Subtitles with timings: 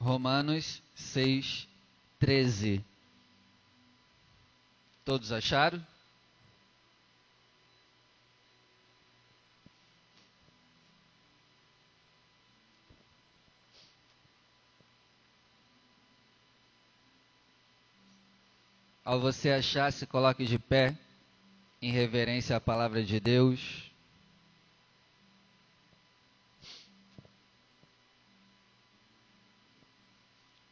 [0.00, 1.68] Romanos 6,
[2.18, 2.82] 13.
[5.04, 5.84] Todos acharam?
[19.04, 20.96] Ao você achar, se coloque de pé
[21.82, 23.89] em reverência à palavra de Deus.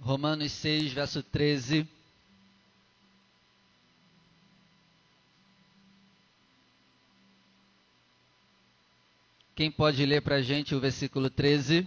[0.08, 1.86] Romanos 6, verso 13.
[9.54, 11.86] Quem pode ler para a gente o versículo 13?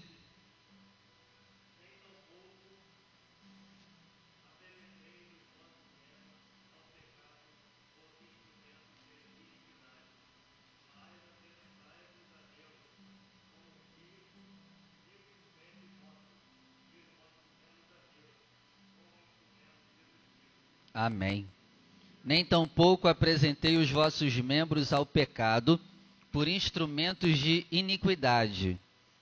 [21.11, 21.45] Amém.
[22.23, 25.77] Nem tampouco apresentei os vossos membros ao pecado
[26.31, 28.79] por instrumentos de iniquidade,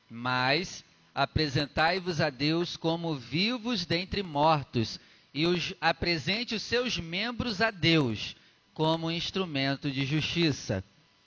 [0.07, 4.99] mas apresentai-vos a Deus como vivos dentre mortos,
[5.33, 8.35] e os apresente os seus membros a Deus
[8.75, 10.83] como instrumento de justiça.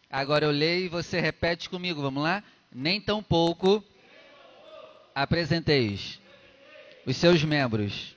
[0.08, 2.42] Agora eu leio e você repete comigo, vamos lá?
[2.72, 3.82] Nem tampouco
[5.12, 6.20] apresenteis
[7.04, 8.16] os seus membros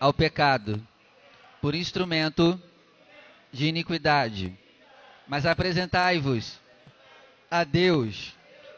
[0.00, 0.82] ao pecado
[1.60, 2.60] por instrumento
[3.52, 4.56] de iniquidade.
[5.26, 6.60] Mas apresentai-vos
[7.50, 8.34] a Deus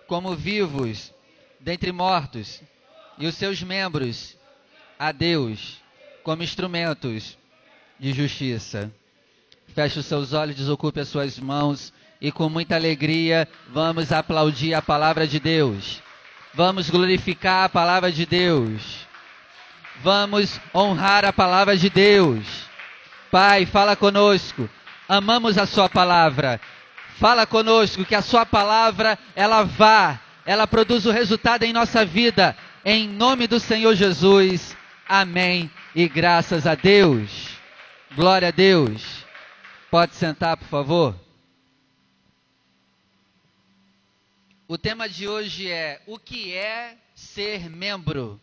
[0.07, 1.13] como vivos
[1.61, 2.63] dentre mortos,
[3.19, 4.37] e os seus membros
[4.99, 5.79] a Deus
[6.23, 7.37] como instrumentos
[7.99, 8.91] de justiça.
[9.75, 14.83] Feche os seus olhos, desocupe as suas mãos e com muita alegria vamos aplaudir a
[14.83, 16.03] palavra de Deus.
[16.55, 19.07] Vamos glorificar a palavra de Deus.
[20.03, 22.68] Vamos honrar a palavra de Deus.
[23.31, 24.69] Pai, fala conosco.
[25.09, 26.61] Amamos a Sua palavra.
[27.19, 32.57] Fala conosco que a Sua palavra ela vá, ela produz o resultado em nossa vida.
[32.85, 34.77] Em nome do Senhor Jesus.
[35.09, 35.71] Amém.
[35.95, 37.49] E graças a Deus.
[38.15, 39.25] Glória a Deus.
[39.91, 41.15] Pode sentar, por favor.
[44.67, 48.41] O tema de hoje é o que é ser membro.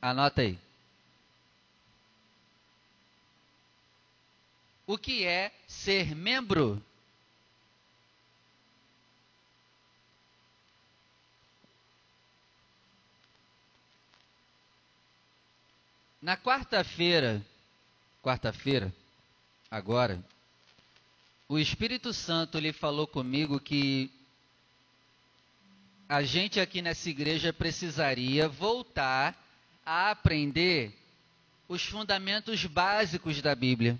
[0.00, 0.58] Anota aí.
[4.86, 6.82] O que é ser membro.
[16.22, 17.44] Na quarta-feira,
[18.22, 18.92] quarta-feira,
[19.70, 20.24] agora,
[21.48, 24.10] o Espírito Santo lhe falou comigo que
[26.08, 29.36] a gente aqui nessa igreja precisaria voltar
[29.84, 30.92] a aprender
[31.68, 33.98] os fundamentos básicos da Bíblia.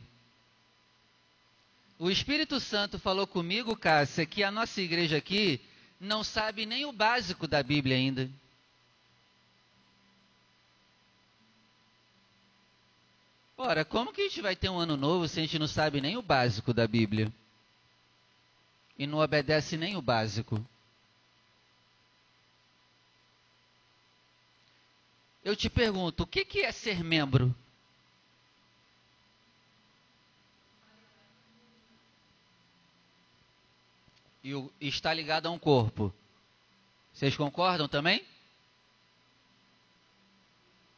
[1.99, 5.61] O Espírito Santo falou comigo, Cássia, que a nossa igreja aqui
[5.99, 8.31] não sabe nem o básico da Bíblia ainda.
[13.57, 16.03] Ora, como que a gente vai ter um ano novo se a gente não sabe
[16.03, 17.33] nem o básico da Bíblia?
[18.99, 20.63] E não obedece nem o básico?
[25.43, 27.55] Eu te pergunto, o que, que é ser membro?
[34.47, 36.15] E, está ligado a um corpo.
[37.13, 38.25] Vocês concordam também?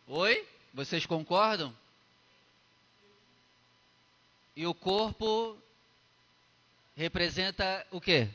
[0.06, 0.46] Oi?
[0.74, 1.74] Vocês concordam?
[4.54, 5.56] E o corpo
[6.94, 8.28] representa o quê?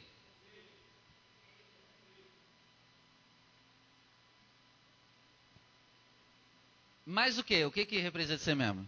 [7.06, 7.66] Mais o quê?
[7.66, 8.88] O que, que representa ser membro?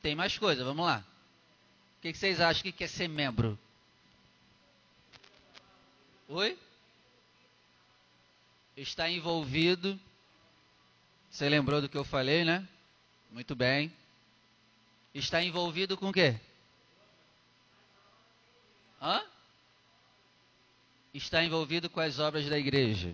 [0.00, 1.04] Tem mais coisa, vamos lá.
[1.98, 3.58] O que, que vocês acham que quer ser membro?
[6.32, 6.56] Oi?
[8.76, 9.98] Está envolvido.
[11.28, 12.66] Você lembrou do que eu falei, né?
[13.32, 13.92] Muito bem.
[15.12, 16.38] Está envolvido com o quê?
[19.02, 19.20] Hã?
[21.12, 23.12] Está envolvido com as obras da igreja.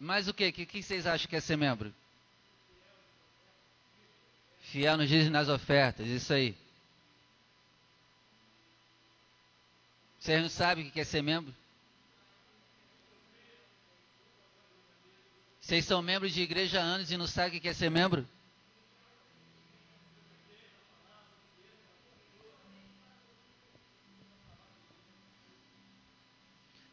[0.00, 0.48] Mas o quê?
[0.48, 1.94] O que, que vocês acham que é ser membro?
[4.62, 6.56] Fiel nos dízimos nas ofertas, isso aí.
[10.18, 11.54] Vocês não sabem o que é ser membro?
[15.64, 18.28] Vocês são membros de igreja há anos e não sabem o que é ser membro?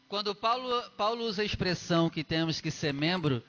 [0.08, 3.44] Quando Paulo, Paulo usa a expressão que temos que ser membro,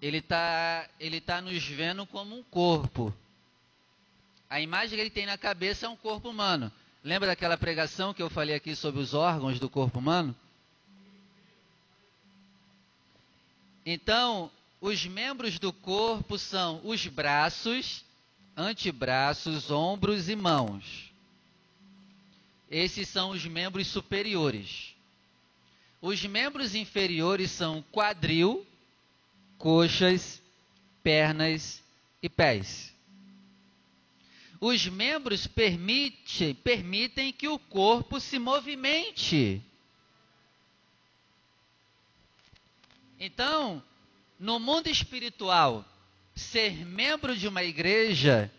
[0.00, 3.14] ele está ele tá nos vendo como um corpo.
[4.48, 6.72] A imagem que ele tem na cabeça é um corpo humano.
[7.04, 10.34] Lembra daquela pregação que eu falei aqui sobre os órgãos do corpo humano?
[13.84, 14.50] Então,
[14.82, 18.04] os membros do corpo são os braços,
[18.56, 21.12] antebraços, ombros e mãos.
[22.68, 24.96] Esses são os membros superiores.
[26.00, 28.66] Os membros inferiores são quadril,
[29.56, 30.42] coxas,
[31.00, 31.80] pernas
[32.20, 32.92] e pés.
[34.60, 39.62] Os membros permite, permitem que o corpo se movimente.
[43.20, 43.80] Então,
[44.42, 45.84] no mundo espiritual,
[46.34, 48.52] ser membro de uma igreja,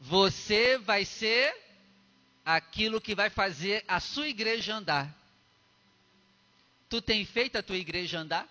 [0.00, 1.54] você vai ser
[2.42, 5.14] aquilo que vai fazer a sua igreja andar.
[6.88, 8.48] Tu tem feito a tua igreja andar?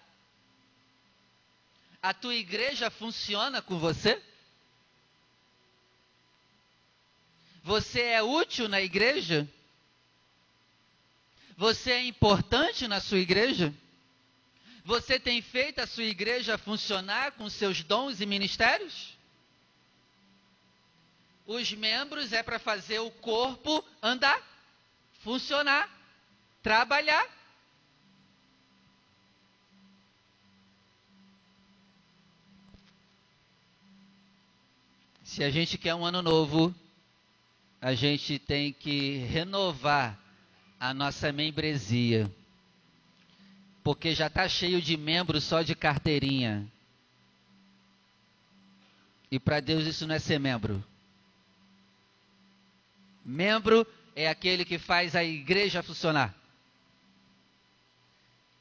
[2.00, 4.22] A tua igreja funciona com você?
[7.64, 9.50] Você é útil na igreja?
[11.58, 13.74] Você é importante na sua igreja?
[14.88, 19.18] Você tem feito a sua igreja funcionar com seus dons e ministérios?
[21.46, 24.42] Os membros é para fazer o corpo andar,
[25.24, 25.90] funcionar,
[26.64, 27.28] trabalhar.
[35.22, 36.74] Se a gente quer um ano novo,
[37.82, 40.18] a gente tem que renovar
[40.80, 42.34] a nossa membresia.
[43.88, 46.70] Porque já está cheio de membros só de carteirinha.
[49.32, 50.84] E para Deus isso não é ser membro.
[53.24, 56.36] Membro é aquele que faz a igreja funcionar.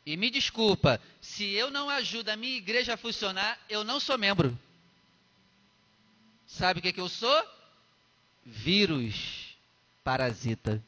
[0.06, 4.16] E me desculpa, se eu não ajudo a minha igreja a funcionar, eu não sou
[4.16, 4.56] membro.
[6.46, 7.44] Sabe o que, que eu sou?
[8.44, 9.56] vírus
[10.04, 10.80] parasita.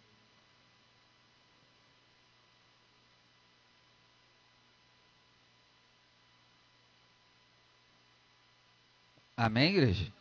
[9.38, 10.12] Amém, igreja?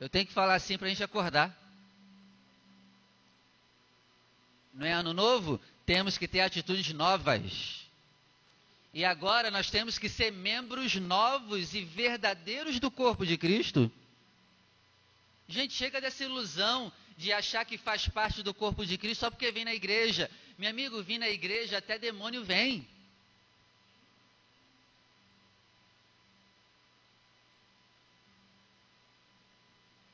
[0.00, 1.56] Eu tenho que falar assim para a gente acordar.
[4.74, 5.60] Não é ano novo?
[5.86, 7.86] Temos que ter atitudes novas.
[8.92, 13.88] E agora nós temos que ser membros novos e verdadeiros do corpo de Cristo.
[15.46, 19.52] Gente, chega dessa ilusão de achar que faz parte do corpo de Cristo só porque
[19.52, 20.28] vem na igreja.
[20.58, 22.84] Meu amigo, vim na igreja, até demônio vem.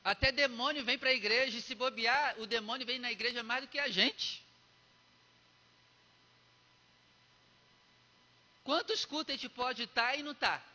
[0.07, 3.63] Até demônio vem para a igreja e se bobear, o demônio vem na igreja mais
[3.63, 4.41] do que a gente.
[8.63, 10.65] Quantos cultos a gente pode estar e não estar?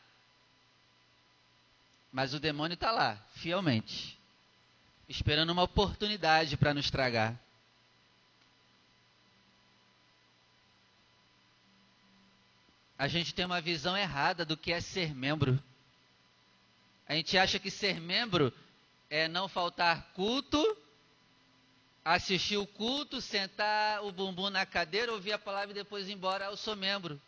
[2.12, 4.20] Mas o demônio está lá, fielmente
[5.08, 7.34] esperando uma oportunidade para nos tragar.
[12.98, 15.58] A gente tem uma visão errada do que é ser membro.
[17.08, 18.52] A gente acha que ser membro
[19.12, 20.58] é não faltar culto,
[22.02, 26.46] assistir o culto, sentar o bumbum na cadeira, ouvir a palavra e depois ir embora.
[26.46, 27.20] Eu sou membro.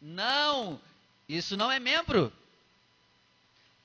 [0.00, 0.80] Não!
[1.28, 2.32] Isso não é membro.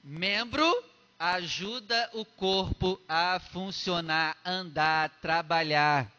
[0.04, 0.86] Membro
[1.18, 6.12] ajuda o corpo a funcionar, andar, trabalhar.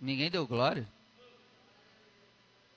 [0.00, 0.86] Ninguém deu glória?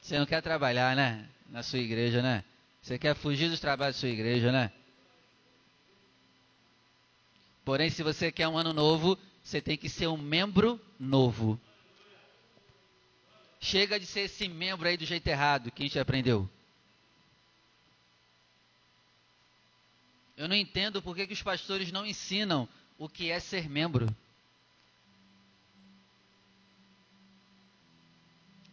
[0.01, 1.29] Você não quer trabalhar, né?
[1.51, 2.43] Na sua igreja, né?
[2.81, 4.71] Você quer fugir dos trabalhos da sua igreja, né?
[7.63, 11.59] Porém, se você quer um ano novo, você tem que ser um membro novo.
[13.59, 16.49] Chega de ser esse membro aí do jeito errado que a gente aprendeu.
[20.35, 24.13] Eu não entendo por que, que os pastores não ensinam o que é ser membro.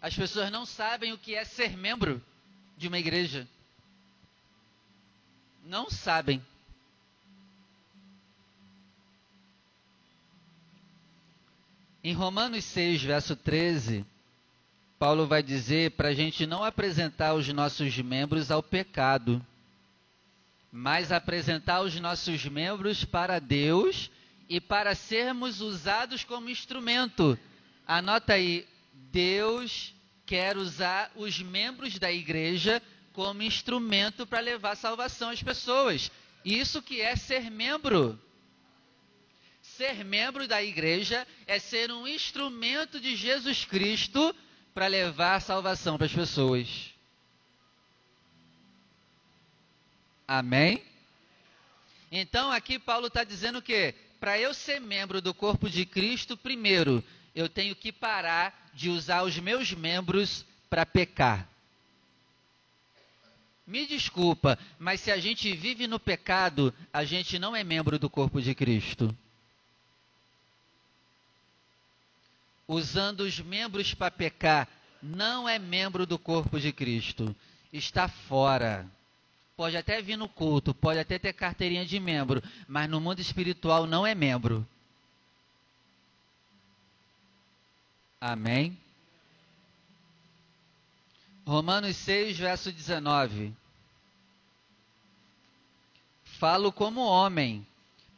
[0.00, 2.24] As pessoas não sabem o que é ser membro
[2.74, 3.46] de uma igreja.
[5.68, 6.42] Não sabem.
[12.02, 14.04] Em Romanos 6, verso 13,
[14.98, 19.44] Paulo vai dizer para a gente não apresentar os nossos membros ao pecado
[20.70, 24.10] mas apresentar os nossos membros para Deus
[24.48, 27.38] e para sermos usados como instrumento.
[27.86, 28.66] Anota aí,
[29.10, 29.94] Deus
[30.26, 36.10] quer usar os membros da igreja como instrumento para levar salvação às pessoas.
[36.44, 38.20] Isso que é ser membro.
[39.62, 44.34] Ser membro da igreja é ser um instrumento de Jesus Cristo
[44.72, 46.94] para levar salvação para as pessoas.
[50.26, 50.82] Amém?
[52.10, 57.02] Então aqui Paulo está dizendo que para eu ser membro do corpo de Cristo, primeiro
[57.34, 61.48] eu tenho que parar de usar os meus membros para pecar.
[63.68, 68.08] Me desculpa, mas se a gente vive no pecado, a gente não é membro do
[68.08, 69.14] corpo de Cristo.
[72.66, 74.66] Usando os membros para pecar,
[75.02, 77.36] não é membro do corpo de Cristo.
[77.70, 78.90] Está fora.
[79.54, 83.86] Pode até vir no culto, pode até ter carteirinha de membro, mas no mundo espiritual
[83.86, 84.66] não é membro.
[88.18, 88.78] Amém?
[91.48, 93.54] Romanos 6, verso 19.
[96.22, 97.66] Falo como homem,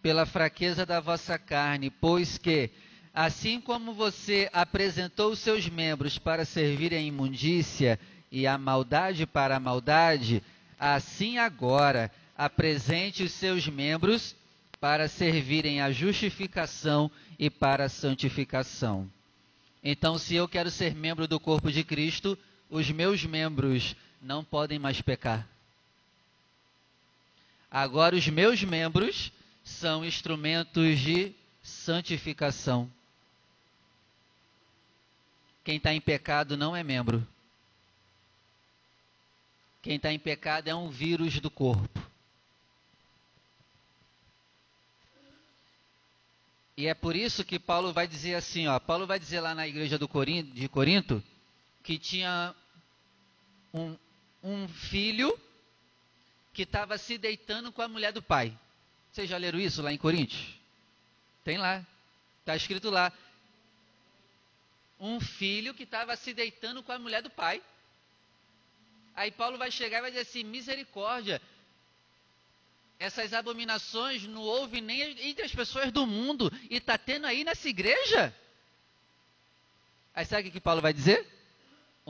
[0.02, 2.70] pela fraqueza da vossa carne, pois que,
[3.14, 8.00] assim como você apresentou os seus membros para servir à imundícia
[8.32, 10.42] e a maldade para a maldade,
[10.76, 14.34] assim agora apresente os seus membros
[14.80, 17.08] para servirem à justificação
[17.38, 19.08] e para a santificação.
[19.84, 22.36] Então, se eu quero ser membro do corpo de Cristo,
[22.70, 25.46] os meus membros não podem mais pecar.
[27.70, 29.32] Agora, os meus membros
[29.64, 32.90] são instrumentos de santificação.
[35.64, 37.26] Quem está em pecado não é membro.
[39.82, 42.00] Quem está em pecado é um vírus do corpo.
[46.76, 49.68] E é por isso que Paulo vai dizer assim, ó, Paulo vai dizer lá na
[49.68, 51.22] igreja do Corinto, de Corinto
[51.82, 52.54] que tinha
[53.72, 53.96] um,
[54.42, 55.38] um filho
[56.52, 58.56] que estava se deitando com a mulher do pai.
[59.12, 60.54] Vocês já leram isso lá em Coríntios?
[61.44, 61.84] Tem lá.
[62.40, 63.12] Está escrito lá.
[64.98, 67.62] Um filho que estava se deitando com a mulher do pai.
[69.14, 71.40] Aí Paulo vai chegar e vai dizer assim: misericórdia.
[72.98, 77.66] Essas abominações não houve nem entre as pessoas do mundo e está tendo aí nessa
[77.66, 78.34] igreja?
[80.14, 81.26] Aí sabe o que Paulo vai dizer?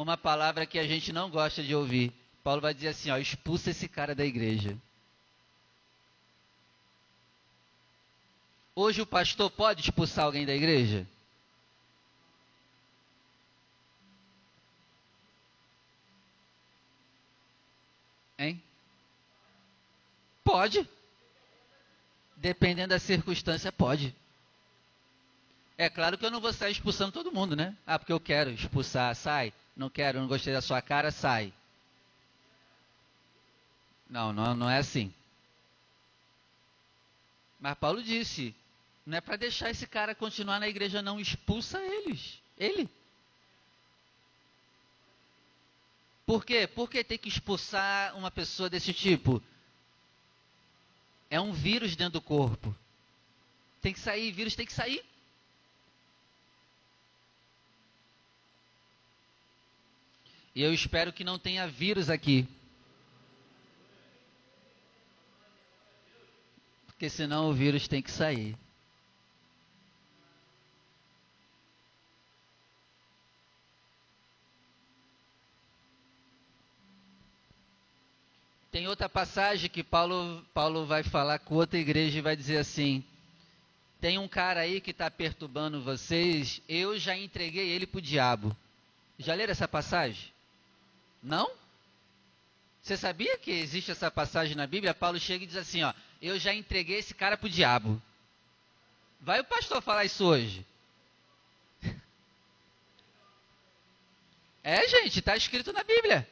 [0.03, 2.13] Uma palavra que a gente não gosta de ouvir.
[2.43, 4.77] Paulo vai dizer assim: ó, expulsa esse cara da igreja.
[8.75, 11.07] Hoje o pastor pode expulsar alguém da igreja?
[18.39, 18.63] Hein?
[20.43, 20.89] Pode.
[22.37, 24.17] Dependendo da circunstância, pode.
[25.77, 27.77] É claro que eu não vou sair expulsando todo mundo, né?
[27.87, 31.53] Ah, porque eu quero expulsar, sai não quero, não gostei da sua cara, sai.
[34.09, 35.13] Não, não, não é assim.
[37.61, 38.55] Mas Paulo disse:
[39.07, 42.41] não é para deixar esse cara continuar na igreja, não, expulsa eles.
[42.57, 42.89] Ele.
[46.27, 46.67] Por quê?
[46.67, 49.43] Por que tem que expulsar uma pessoa desse tipo?
[51.29, 52.75] É um vírus dentro do corpo.
[53.83, 55.05] Tem que sair, vírus tem que sair.
[60.55, 62.47] E eu espero que não tenha vírus aqui.
[66.87, 68.57] Porque senão o vírus tem que sair.
[78.71, 83.05] Tem outra passagem que Paulo, Paulo vai falar com outra igreja e vai dizer assim:
[84.01, 88.57] tem um cara aí que está perturbando vocês, eu já entreguei ele para o diabo.
[89.19, 90.33] Já leram essa passagem?
[91.23, 91.51] Não?
[92.83, 94.95] Você sabia que existe essa passagem na Bíblia?
[94.95, 98.01] Paulo chega e diz assim: Ó, eu já entreguei esse cara para o diabo.
[99.21, 100.67] Vai o pastor falar isso hoje?
[104.63, 106.29] É, gente, está escrito na Bíblia.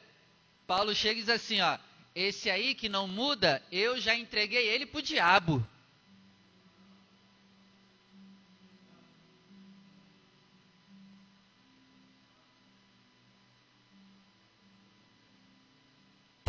[0.67, 1.79] Paulo chega e diz assim: Ó,
[2.13, 5.67] esse aí que não muda, eu já entreguei ele para o diabo.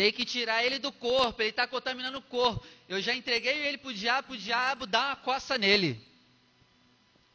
[0.01, 2.67] Tem que tirar ele do corpo, ele está contaminando o corpo.
[2.89, 6.03] Eu já entreguei ele para o diabo, o diabo dá uma coça nele.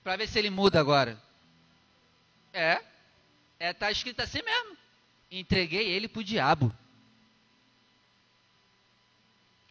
[0.03, 1.21] Para ver se ele muda agora.
[2.51, 2.81] É,
[3.59, 4.75] é, tá escrito assim mesmo.
[5.29, 6.75] Entreguei ele para o diabo.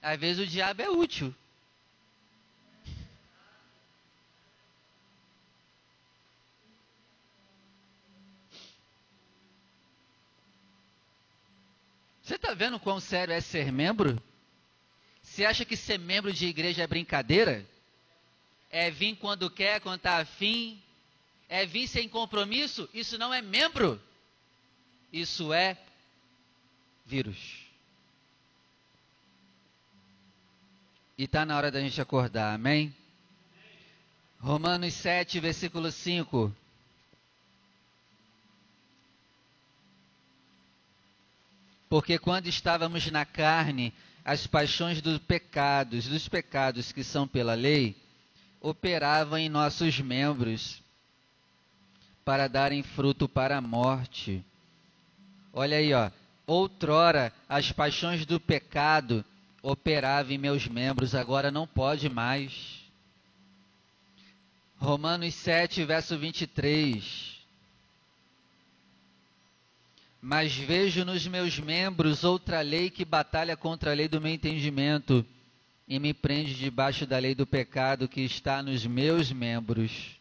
[0.00, 1.34] Às vezes o diabo é útil.
[12.24, 14.20] Você está vendo quão sério é ser membro?
[15.22, 17.68] Você acha que ser membro de igreja é brincadeira?
[18.70, 20.82] É vir quando quer, quando está afim?
[21.50, 22.88] É vir sem compromisso?
[22.94, 24.00] Isso não é membro.
[25.12, 25.76] Isso é
[27.04, 27.66] vírus.
[31.18, 32.96] E está na hora da gente acordar, amém?
[34.40, 36.56] Romanos 7, versículo 5.
[41.94, 47.94] Porque quando estávamos na carne, as paixões dos pecados, dos pecados que são pela lei,
[48.60, 50.82] operavam em nossos membros
[52.24, 54.44] para darem fruto para a morte.
[55.52, 56.10] Olha aí, ó.
[56.48, 59.24] Outrora as paixões do pecado
[59.62, 62.82] operavam em meus membros, agora não pode mais.
[64.78, 67.33] Romanos 7, verso 23.
[70.26, 75.22] Mas vejo nos meus membros outra lei que batalha contra a lei do meu entendimento
[75.86, 80.18] e me prende debaixo da lei do pecado que está nos meus membros.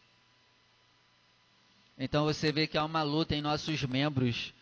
[1.98, 4.52] Então você vê que há uma luta em nossos membros.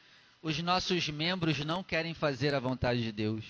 [0.41, 3.45] Os nossos membros não querem fazer a vontade de Deus.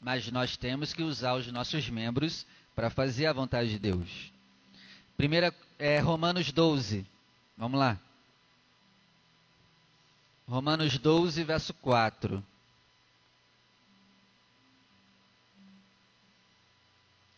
[0.00, 4.32] Mas nós temos que usar os nossos membros para fazer a vontade de Deus.
[5.18, 7.06] Primeira é Romanos 12.
[7.58, 8.00] Vamos lá.
[10.48, 12.42] Romanos 12, verso 4.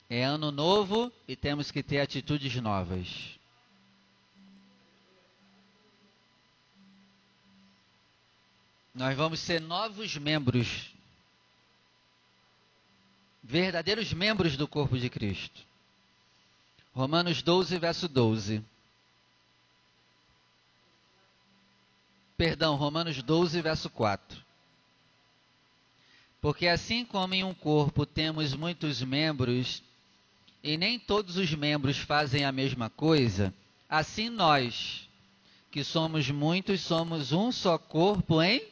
[0.08, 3.36] É ano novo e temos que ter atitudes novas.
[8.94, 10.92] Nós vamos ser novos membros,
[13.42, 15.62] verdadeiros membros do corpo de Cristo.
[16.94, 18.64] Romanos 12, verso 12.
[22.40, 24.42] Perdão, Romanos 12, verso 4.
[26.40, 29.82] Porque assim como em um corpo temos muitos membros,
[30.64, 33.52] e nem todos os membros fazem a mesma coisa,
[33.86, 35.06] assim nós,
[35.70, 38.60] que somos muitos, somos um só corpo em.
[38.60, 38.62] O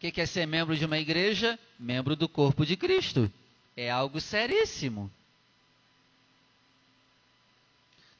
[0.00, 1.58] que, que é ser membro de uma igreja?
[1.78, 3.32] Membro do corpo de Cristo.
[3.74, 5.10] É algo seríssimo.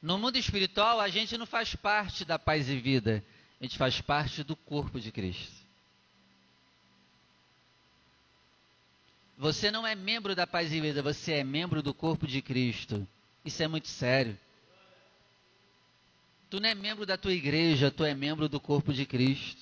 [0.01, 3.23] No mundo espiritual, a gente não faz parte da paz e vida,
[3.59, 5.59] a gente faz parte do corpo de Cristo.
[9.37, 13.07] Você não é membro da paz e vida, você é membro do corpo de Cristo.
[13.43, 14.37] Isso é muito sério.
[16.49, 19.61] Tu não é membro da tua igreja, tu é membro do corpo de Cristo.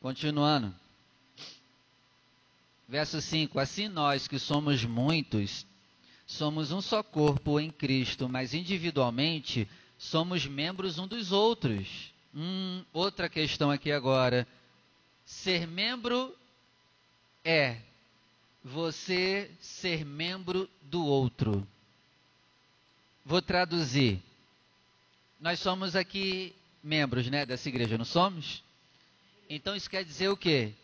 [0.00, 0.74] Continuando.
[2.88, 5.66] Verso 5: Assim nós que somos muitos,
[6.28, 12.12] somos um só corpo em Cristo, mas individualmente somos membros um dos outros.
[12.34, 14.46] Hum, outra questão aqui agora.
[15.24, 16.36] Ser membro
[17.42, 17.78] é
[18.62, 21.66] você ser membro do outro.
[23.24, 24.22] Vou traduzir.
[25.40, 28.62] Nós somos aqui membros, né, dessa igreja, não somos?
[29.48, 30.74] Então isso quer dizer o quê?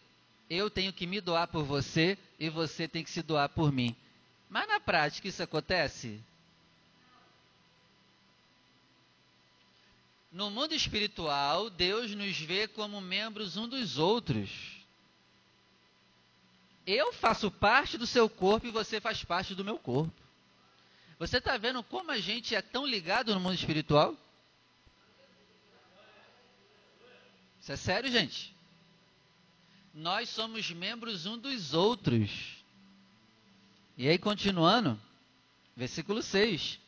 [0.48, 3.94] Eu tenho que me doar por você e você tem que se doar por mim.
[4.48, 6.22] Mas na prática isso acontece?
[10.30, 14.50] No mundo espiritual, Deus nos vê como membros um dos outros.
[16.87, 20.12] Eu faço parte do seu corpo e você faz parte do meu corpo.
[21.18, 24.16] Você está vendo como a gente é tão ligado no mundo espiritual?
[27.61, 28.54] Isso é sério, gente?
[29.94, 32.54] Nós somos membros um dos outros.
[33.96, 35.00] E aí, continuando,
[35.76, 36.80] versículo 6.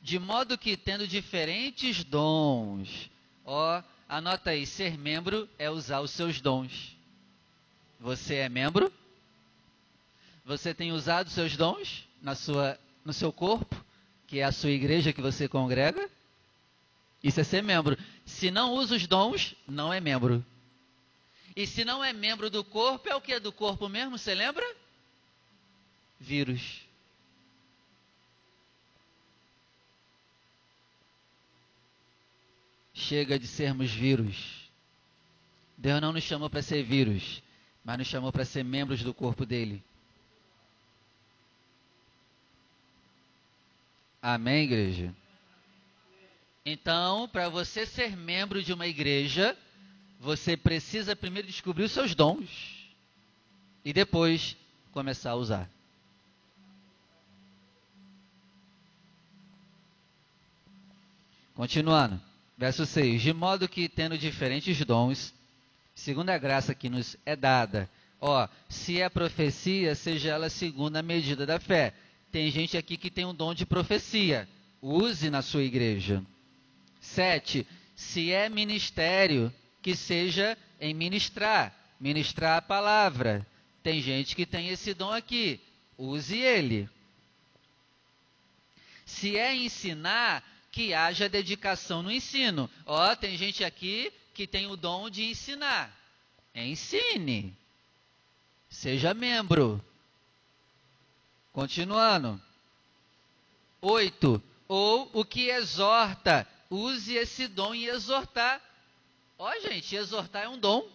[0.00, 3.10] De modo que, tendo diferentes dons,
[3.44, 6.96] ó, anota aí, ser membro é usar os seus dons.
[7.98, 8.92] Você é membro?
[10.44, 13.76] Você tem usado os seus dons na sua, no seu corpo,
[14.26, 16.08] que é a sua igreja que você congrega?
[17.22, 17.96] Isso é ser membro.
[18.24, 20.44] Se não usa os dons, não é membro.
[21.54, 24.16] E se não é membro do corpo, é o que é do corpo mesmo?
[24.16, 24.64] Você lembra?
[26.22, 26.80] Vírus.
[32.94, 34.70] Chega de sermos vírus.
[35.76, 37.42] Deus não nos chamou para ser vírus,
[37.84, 39.82] mas nos chamou para ser membros do corpo dele.
[44.20, 45.12] Amém, igreja?
[46.64, 49.58] Então, para você ser membro de uma igreja,
[50.20, 52.94] você precisa primeiro descobrir os seus dons
[53.84, 54.56] e depois
[54.92, 55.81] começar a usar.
[61.54, 62.20] Continuando,
[62.56, 65.34] verso 6: De modo que, tendo diferentes dons,
[65.94, 67.88] segundo a graça que nos é dada,
[68.20, 71.94] ó, se é profecia, seja ela segundo a medida da fé.
[72.30, 74.48] Tem gente aqui que tem um dom de profecia,
[74.80, 76.24] use na sua igreja.
[77.00, 77.66] 7.
[77.94, 83.46] Se é ministério, que seja em ministrar, ministrar a palavra.
[83.82, 85.60] Tem gente que tem esse dom aqui,
[85.98, 86.88] use ele.
[89.04, 92.68] Se é ensinar, que haja dedicação no ensino.
[92.86, 95.94] Ó, tem gente aqui que tem o dom de ensinar.
[96.54, 97.54] Ensine.
[98.70, 99.84] Seja membro.
[101.52, 102.40] Continuando.
[103.82, 104.42] Oito.
[104.66, 106.48] Ou o que exorta.
[106.70, 108.60] Use esse dom em exortar.
[109.38, 110.88] Ó, gente, exortar é um dom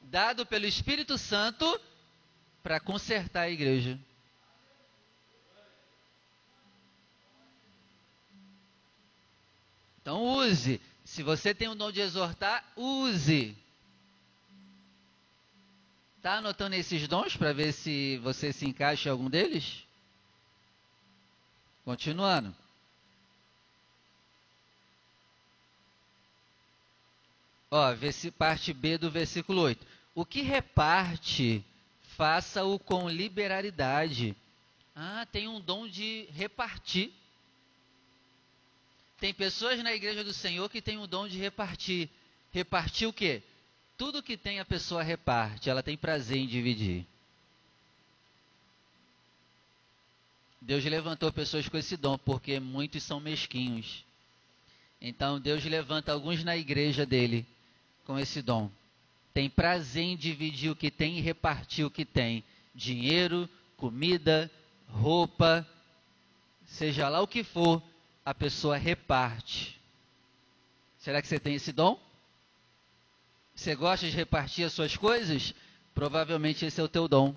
[0.00, 1.78] dado pelo Espírito Santo
[2.62, 3.98] para consertar a igreja.
[10.04, 10.82] Então use.
[11.02, 13.56] Se você tem o dom de exortar, use.
[16.18, 19.82] Está anotando esses dons para ver se você se encaixa em algum deles?
[21.86, 22.54] Continuando.
[27.70, 27.94] Ó,
[28.36, 29.86] parte B do versículo 8.
[30.14, 31.64] O que reparte,
[32.14, 34.36] faça-o com liberalidade.
[34.94, 37.10] Ah, tem um dom de repartir.
[39.24, 42.10] Tem pessoas na igreja do Senhor que têm o dom de repartir.
[42.52, 43.42] Repartir o quê?
[43.96, 47.06] Tudo que tem a pessoa reparte, ela tem prazer em dividir.
[50.60, 54.04] Deus levantou pessoas com esse dom, porque muitos são mesquinhos.
[55.00, 57.46] Então Deus levanta alguns na igreja dele
[58.04, 58.70] com esse dom.
[59.32, 64.50] Tem prazer em dividir o que tem e repartir o que tem: dinheiro, comida,
[64.86, 65.66] roupa,
[66.66, 67.82] seja lá o que for,
[68.24, 69.80] a pessoa reparte.
[70.98, 72.00] Será que você tem esse dom?
[73.54, 75.54] Você gosta de repartir as suas coisas?
[75.94, 77.36] Provavelmente esse é o teu dom.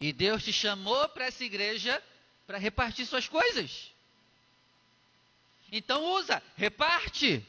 [0.00, 2.00] E Deus te chamou para essa igreja
[2.46, 3.92] para repartir suas coisas.
[5.72, 7.44] Então usa, reparte.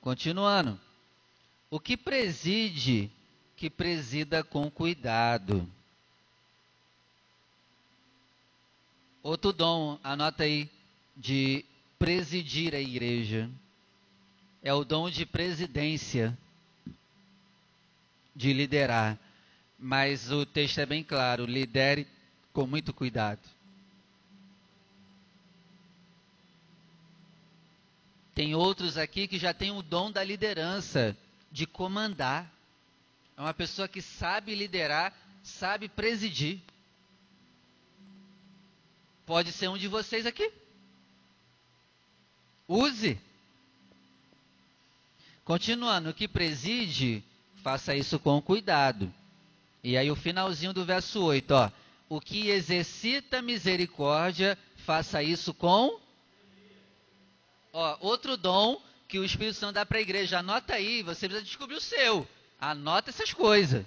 [0.00, 0.80] Continuando.
[1.70, 3.10] O que preside,
[3.54, 5.70] que presida com cuidado.
[9.22, 10.68] Outro dom, anota aí,
[11.16, 11.64] de
[11.98, 13.48] presidir a igreja.
[14.62, 16.36] É o dom de presidência,
[18.34, 19.18] de liderar.
[19.78, 22.06] Mas o texto é bem claro: lidere
[22.52, 23.40] com muito cuidado.
[28.34, 31.16] Tem outros aqui que já têm o dom da liderança,
[31.50, 32.50] de comandar.
[33.36, 36.60] É uma pessoa que sabe liderar, sabe presidir.
[39.26, 40.50] Pode ser um de vocês aqui.
[42.68, 43.18] Use.
[45.44, 47.22] Continuando, o que preside,
[47.62, 49.12] faça isso com cuidado.
[49.82, 51.70] E aí o finalzinho do verso 8, ó.
[52.08, 56.00] O que exercita misericórdia, faça isso com
[57.72, 60.38] Ó, outro dom que o Espírito Santo dá para a igreja.
[60.38, 62.28] Anota aí, você precisa descobrir o seu.
[62.60, 63.84] Anota essas coisas.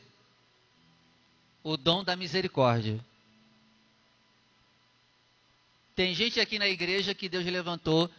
[1.63, 2.99] O dom da misericórdia.
[5.95, 8.09] Tem gente aqui na igreja que Deus levantou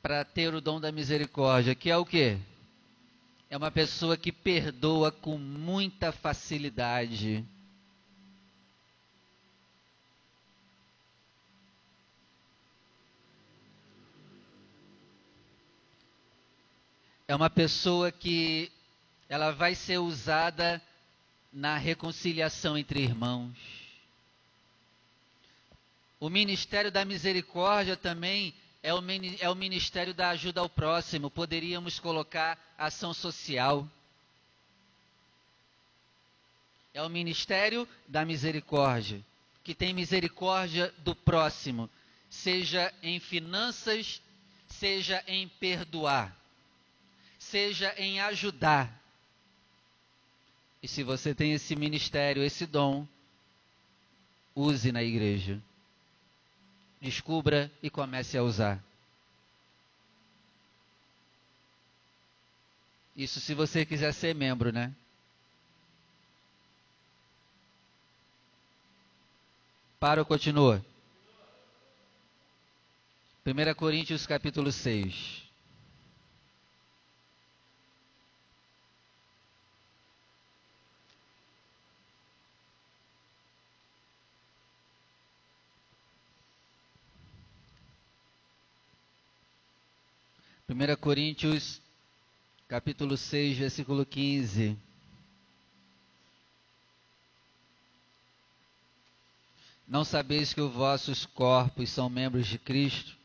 [0.00, 2.38] para ter o dom da misericórdia, que é o quê?
[3.50, 7.44] É uma pessoa que perdoa com muita facilidade.
[17.28, 18.70] é uma pessoa que
[19.28, 20.80] ela vai ser usada
[21.52, 23.85] na reconciliação entre irmãos.
[26.18, 29.02] O ministério da misericórdia também é o,
[29.40, 31.30] é o ministério da ajuda ao próximo.
[31.30, 33.88] Poderíamos colocar ação social.
[36.94, 39.20] É o ministério da misericórdia,
[39.62, 41.90] que tem misericórdia do próximo,
[42.30, 44.22] seja em finanças,
[44.66, 46.34] seja em perdoar
[47.50, 48.92] seja em ajudar.
[50.82, 53.06] E se você tem esse ministério, esse dom,
[54.54, 55.62] use na igreja.
[57.06, 58.82] Descubra e comece a usar.
[63.14, 64.92] Isso se você quiser ser membro, né?
[70.00, 70.84] Para ou continua?
[73.46, 75.45] 1 Coríntios capítulo 6.
[90.76, 91.80] Primeira Coríntios,
[92.68, 94.76] capítulo 6, versículo 15.
[99.88, 103.16] Não sabeis que os vossos corpos são membros de Cristo?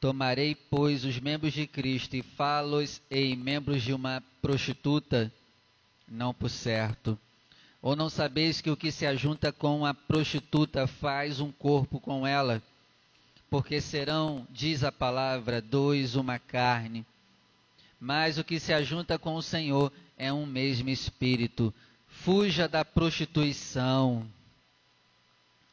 [0.00, 5.32] Tomarei, pois, os membros de Cristo e falos em membros de uma prostituta?
[6.06, 7.18] Não por certo.
[7.82, 12.24] Ou não sabeis que o que se ajunta com a prostituta faz um corpo com
[12.24, 12.62] ela?
[13.54, 17.06] Porque serão, diz a palavra, dois uma carne.
[18.00, 21.72] Mas o que se ajunta com o Senhor é um mesmo espírito.
[22.08, 24.26] Fuja da prostituição.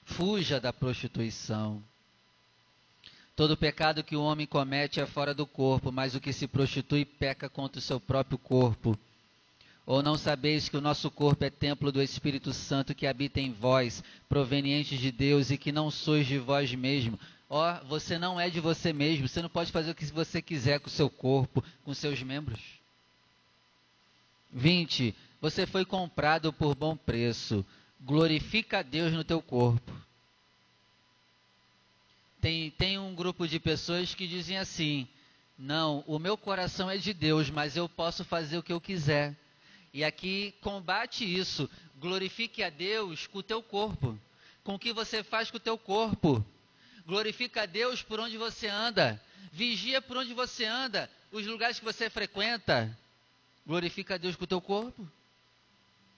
[0.05, 1.81] Fuja da prostituição.
[3.35, 7.03] Todo pecado que o homem comete é fora do corpo, mas o que se prostitui
[7.03, 8.95] peca contra o seu próprio corpo.
[9.87, 13.51] Ou não sabeis que o nosso corpo é templo do Espírito Santo que habita em
[13.51, 17.19] vós, proveniente de Deus, e que não sois de vós mesmo?
[17.53, 20.41] Ó, oh, você não é de você mesmo, você não pode fazer o que você
[20.41, 22.61] quiser com o seu corpo, com seus membros.
[24.53, 25.13] 20.
[25.41, 27.65] Você foi comprado por bom preço.
[27.99, 29.91] Glorifica a Deus no teu corpo.
[32.39, 35.05] Tem, tem um grupo de pessoas que dizem assim:
[35.57, 39.35] não, o meu coração é de Deus, mas eu posso fazer o que eu quiser.
[39.93, 41.69] E aqui combate isso.
[41.99, 44.17] Glorifique a Deus com o teu corpo.
[44.63, 46.45] Com o que você faz com o teu corpo.
[47.11, 49.21] Glorifica a Deus por onde você anda.
[49.51, 51.11] Vigia por onde você anda.
[51.29, 52.97] Os lugares que você frequenta.
[53.67, 55.05] Glorifica a Deus com o teu corpo.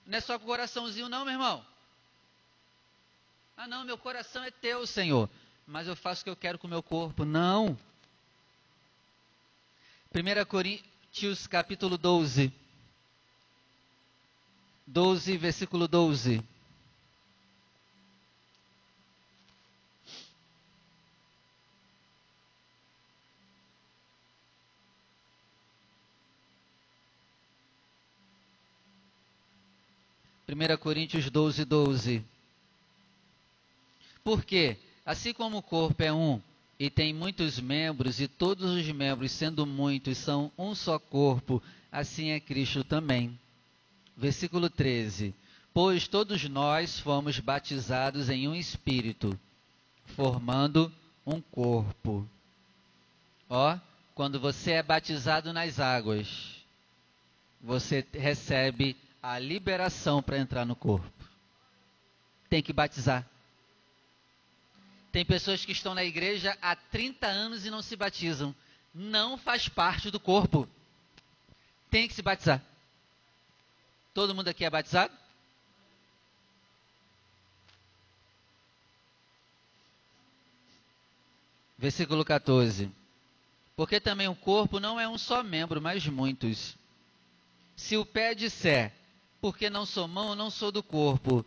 [0.06, 1.66] Não é só com o coraçãozinho, não, meu irmão.
[3.56, 5.28] Ah, não, meu coração é teu, Senhor.
[5.66, 7.24] Mas eu faço o que eu quero com o meu corpo.
[7.24, 7.76] Não.
[10.14, 12.52] 1 Coríntios capítulo 12.
[14.86, 16.40] 12, versículo 12.
[30.54, 32.24] Primeira Coríntios 12, 12.
[34.22, 36.40] Porque, assim como o corpo é um
[36.78, 42.30] e tem muitos membros, e todos os membros, sendo muitos, são um só corpo, assim
[42.30, 43.36] é Cristo também
[44.16, 45.34] versículo 13:
[45.72, 49.36] Pois todos nós fomos batizados em um espírito,
[50.14, 50.92] formando
[51.26, 52.24] um corpo.
[53.50, 53.76] Ó,
[54.14, 56.62] quando você é batizado nas águas,
[57.60, 61.10] você recebe a liberação para entrar no corpo.
[62.50, 63.26] Tem que batizar.
[65.10, 68.54] Tem pessoas que estão na igreja há 30 anos e não se batizam.
[68.92, 70.68] Não faz parte do corpo.
[71.90, 72.60] Tem que se batizar.
[74.12, 75.14] Todo mundo aqui é batizado?
[81.78, 82.92] Versículo 14.
[83.74, 86.76] Porque também o corpo não é um só membro, mas muitos.
[87.74, 88.92] Se o pé disser,
[89.44, 91.44] porque não sou mão, não sou do corpo,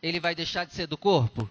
[0.00, 1.50] ele vai deixar de ser do corpo?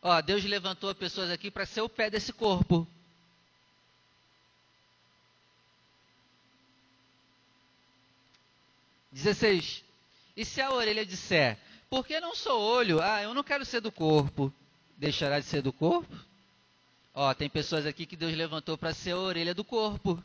[0.00, 2.88] Ó, Deus levantou pessoas aqui para ser o pé desse corpo.
[9.12, 9.84] 16.
[10.34, 11.58] E se a orelha disser,
[11.90, 13.02] por que não sou olho?
[13.02, 14.50] Ah, eu não quero ser do corpo.
[14.96, 16.16] Deixará de ser do corpo?
[17.12, 20.24] Ó, tem pessoas aqui que Deus levantou para ser a orelha do corpo.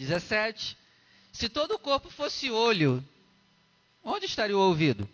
[0.00, 0.78] 17.
[1.30, 3.04] Se todo o corpo fosse olho,
[4.02, 5.06] onde estaria o ouvido?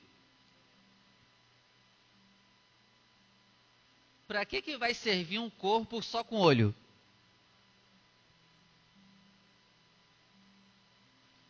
[4.28, 6.72] Para que, que vai servir um corpo só com olho?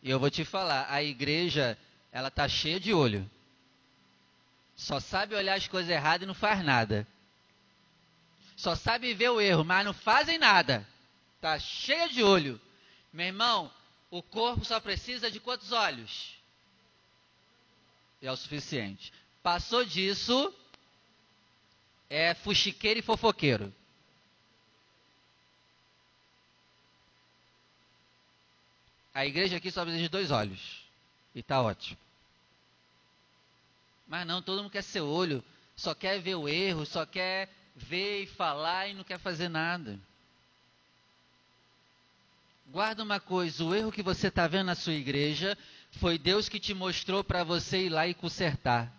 [0.01, 1.77] E eu vou te falar, a igreja,
[2.11, 3.29] ela tá cheia de olho.
[4.75, 7.07] Só sabe olhar as coisas erradas e não faz nada.
[8.55, 10.87] Só sabe ver o erro, mas não fazem nada.
[11.39, 12.59] Tá cheia de olho.
[13.17, 13.73] Meu irmão,
[14.11, 16.37] o corpo só precisa de quantos olhos?
[18.21, 19.11] É o suficiente.
[19.41, 20.53] Passou disso,
[22.07, 23.73] é fuxiqueiro e fofoqueiro.
[29.15, 30.83] A igreja aqui só precisa de dois olhos.
[31.33, 31.97] E está ótimo.
[34.07, 35.43] Mas não, todo mundo quer ser olho,
[35.75, 39.99] só quer ver o erro, só quer ver e falar e não quer fazer nada.
[42.67, 45.57] Guarda uma coisa: o erro que você está vendo na sua igreja
[45.91, 48.93] foi Deus que te mostrou para você ir lá e consertar.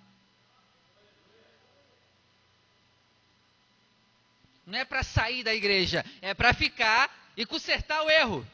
[4.67, 8.47] Não é para sair da igreja, é para ficar e consertar o erro.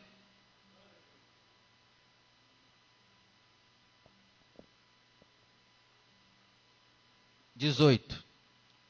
[7.57, 8.25] 18.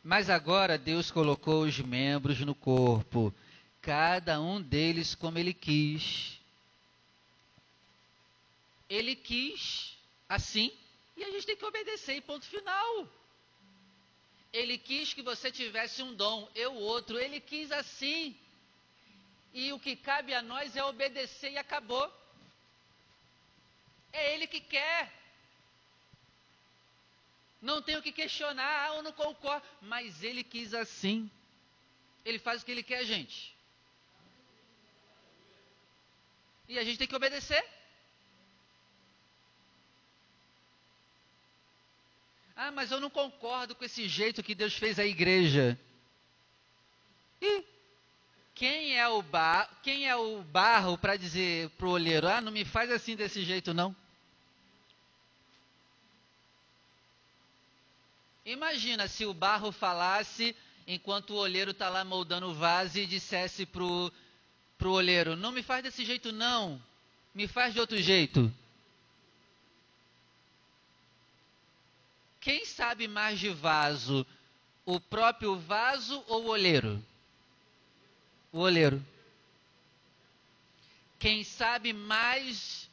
[0.02, 3.32] Mas agora Deus colocou os membros no corpo,
[3.84, 6.40] cada um deles como ele quis.
[8.88, 9.96] Ele quis
[10.28, 10.72] assim,
[11.16, 13.08] e a gente tem que obedecer, ponto final.
[14.52, 17.18] Ele quis que você tivesse um dom, eu outro.
[17.18, 18.36] Ele quis assim.
[19.52, 22.12] E o que cabe a nós é obedecer e acabou.
[24.12, 25.12] É Ele que quer.
[27.60, 29.66] Não tenho que questionar, ah, eu não concordo.
[29.82, 31.30] Mas Ele quis assim.
[32.24, 33.53] Ele faz o que Ele quer, gente.
[36.68, 37.64] E a gente tem que obedecer.
[42.56, 45.78] Ah, mas eu não concordo com esse jeito que Deus fez a igreja.
[47.42, 47.64] E
[48.54, 52.64] quem é o bar, quem é o barro para dizer pro olheiro, ah, não me
[52.64, 53.94] faz assim desse jeito não?
[58.46, 60.54] Imagina se o barro falasse
[60.86, 63.66] enquanto o olheiro está lá moldando o vaso e dissesse
[64.78, 66.80] pro pro olheiro, não me faz desse jeito não,
[67.34, 68.52] me faz de outro jeito.
[72.40, 74.26] Quem sabe mais de vaso?
[74.84, 77.02] O próprio vaso ou o olheiro?
[78.52, 79.02] O olheiro.
[81.18, 82.90] Quem sabe mais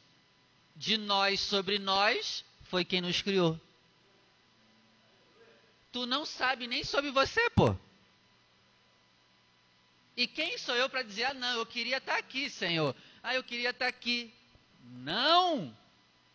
[0.74, 3.60] de nós sobre nós foi quem nos criou.
[5.92, 7.76] Tu não sabe nem sobre você, pô.
[10.16, 12.94] E quem sou eu para dizer, ah, não, eu queria estar tá aqui, Senhor.
[13.22, 14.32] Ah, eu queria estar tá aqui.
[14.84, 15.74] Não!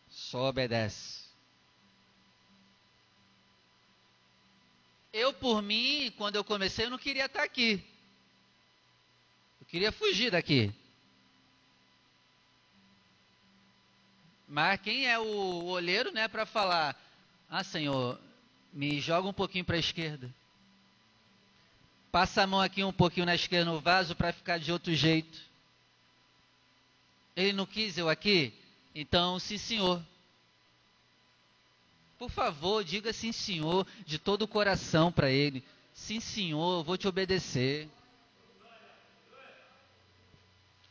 [0.10, 1.28] Só obedece.
[5.13, 7.84] Eu, por mim, quando eu comecei, eu não queria estar aqui.
[9.60, 10.72] Eu queria fugir daqui.
[14.48, 16.96] Mas quem é o olheiro, né, para falar:
[17.50, 18.20] Ah, Senhor,
[18.72, 20.34] me joga um pouquinho para a esquerda.
[22.12, 25.39] Passa a mão aqui um pouquinho na esquerda no vaso para ficar de outro jeito.
[27.36, 28.54] Ele não quis eu aqui?
[28.96, 30.04] Então, sim, senhor.
[32.17, 35.63] Por favor, diga sim, senhor, de todo o coração para ele.
[35.93, 37.88] Sim, senhor, vou te obedecer.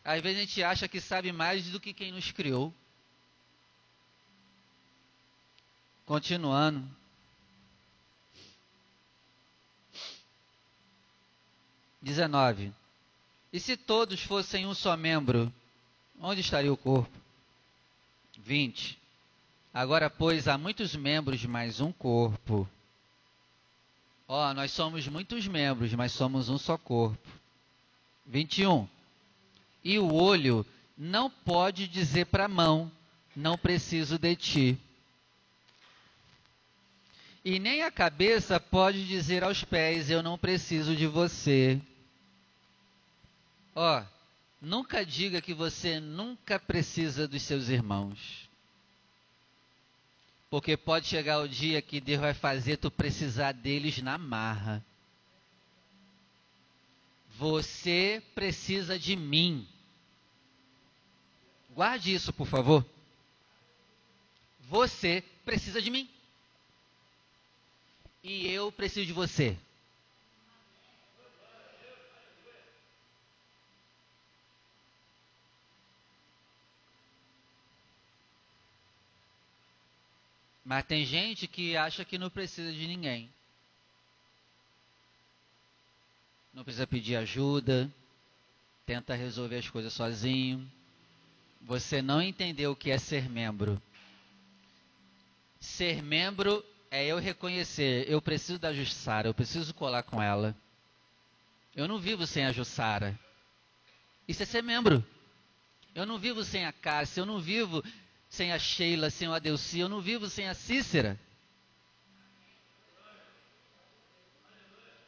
[0.05, 2.73] Às vezes a gente acha que sabe mais do que quem nos criou.
[6.05, 6.89] Continuando.
[12.07, 12.73] Dezenove.
[13.53, 15.53] E se todos fossem um só membro,
[16.21, 17.11] onde estaria o corpo?
[18.39, 18.97] Vinte.
[19.75, 22.69] Agora, pois, há muitos membros, mas um corpo.
[24.29, 27.29] Ó, oh, nós somos muitos membros, mas somos um só corpo.
[28.25, 28.89] 21.
[29.83, 30.65] E o olho
[30.97, 32.89] não pode dizer para a mão:
[33.35, 34.79] Não preciso de ti.
[37.45, 41.81] E nem a cabeça pode dizer aos pés: Eu não preciso de você.
[43.79, 44.03] Ó,
[44.59, 48.49] nunca diga que você nunca precisa dos seus irmãos.
[50.49, 54.83] Porque pode chegar o dia que Deus vai fazer tu precisar deles na marra.
[57.37, 59.69] Você precisa de mim.
[61.75, 62.83] Guarde isso, por favor.
[64.61, 66.09] Você precisa de mim.
[68.23, 69.59] E eu preciso de você.
[80.67, 83.31] Mas tem gente que acha que não precisa de ninguém.
[86.53, 87.89] Não precisa pedir ajuda,
[88.85, 90.69] tenta resolver as coisas sozinho.
[91.63, 93.81] Você não entendeu o que é ser membro.
[95.61, 100.53] Ser membro é eu reconhecer, eu preciso da Jussara, eu preciso colar com ela.
[101.77, 103.17] Eu não vivo sem a Jussara.
[104.27, 105.07] Isso é ser membro.
[105.95, 107.85] Eu não vivo sem a Cássia, eu não vivo
[108.37, 111.19] sem a Sheila, sem o Adelci, eu não vivo sem a Cícera.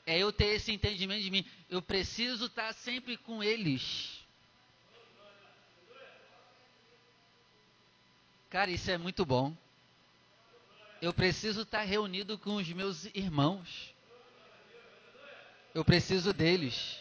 [0.07, 1.45] É eu ter esse entendimento de mim.
[1.69, 4.25] Eu preciso estar sempre com eles.
[8.49, 9.55] Cara, isso é muito bom.
[11.03, 13.95] Eu preciso estar reunido com os meus irmãos.
[15.74, 16.99] Eu preciso deles.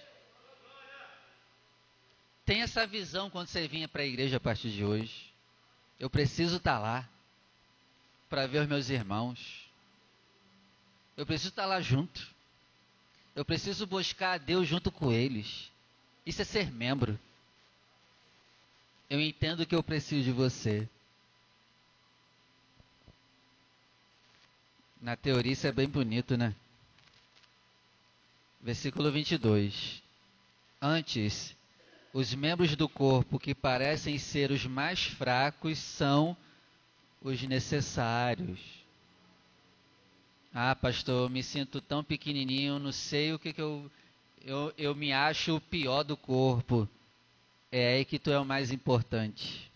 [2.44, 5.27] Tem essa visão quando você vinha para a igreja a partir de hoje.
[6.00, 7.10] Eu preciso estar tá lá
[8.30, 9.68] para ver os meus irmãos.
[11.16, 12.36] Eu preciso estar tá lá junto.
[13.36, 15.72] Eu preciso buscar a Deus junto com eles.
[16.26, 17.20] Isso é ser membro.
[19.10, 20.88] Eu entendo que eu preciso de você.
[25.02, 26.54] Na teoria isso é bem bonito, né?
[28.62, 30.04] Versículo 22.
[30.82, 31.56] Antes,
[32.18, 36.36] os membros do corpo que parecem ser os mais fracos são
[37.22, 38.60] os necessários.
[40.52, 43.92] Ah, pastor, eu me sinto tão pequenininho, não sei o que, que eu,
[44.44, 44.74] eu.
[44.76, 46.90] Eu me acho o pior do corpo.
[47.72, 49.72] É aí que tu é o mais importante.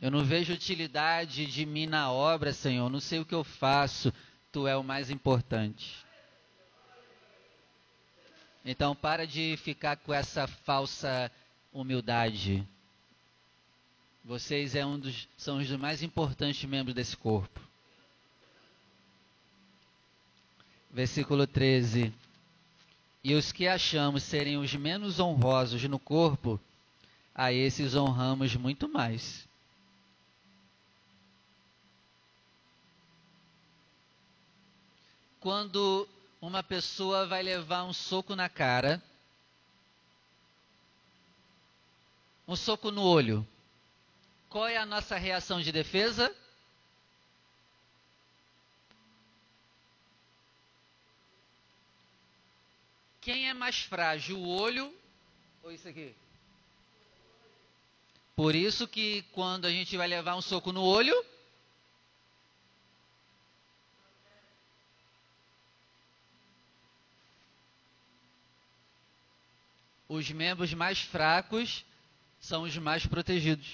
[0.00, 2.88] Eu não vejo utilidade de mim na obra, Senhor.
[2.88, 4.12] Não sei o que eu faço.
[4.52, 6.05] Tu é o mais importante.
[8.66, 11.32] Então para de ficar com essa falsa
[11.72, 12.66] humildade.
[14.22, 17.66] Vocês é um dos, são os mais importantes membros desse corpo.
[20.96, 22.10] versículo 13.
[23.22, 26.58] E os que achamos serem os menos honrosos no corpo,
[27.34, 29.46] a esses honramos muito mais.
[35.38, 36.08] Quando
[36.46, 39.02] uma pessoa vai levar um soco na cara,
[42.46, 43.46] um soco no olho,
[44.48, 46.34] qual é a nossa reação de defesa?
[53.20, 54.94] Quem é mais frágil, o olho
[55.64, 56.14] ou isso aqui?
[58.36, 61.26] Por isso que quando a gente vai levar um soco no olho,
[70.08, 71.84] os membros mais fracos
[72.38, 73.68] são os mais protegidos.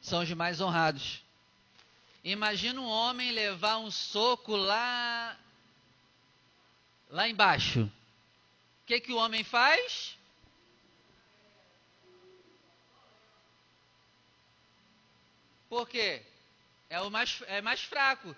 [0.00, 1.22] São os mais honrados.
[2.24, 5.38] Imagina um homem levar um soco lá
[7.10, 7.82] lá embaixo.
[8.82, 10.16] O que, que o homem faz?
[15.68, 16.22] Por quê?
[16.88, 18.34] É o mais, é mais fraco.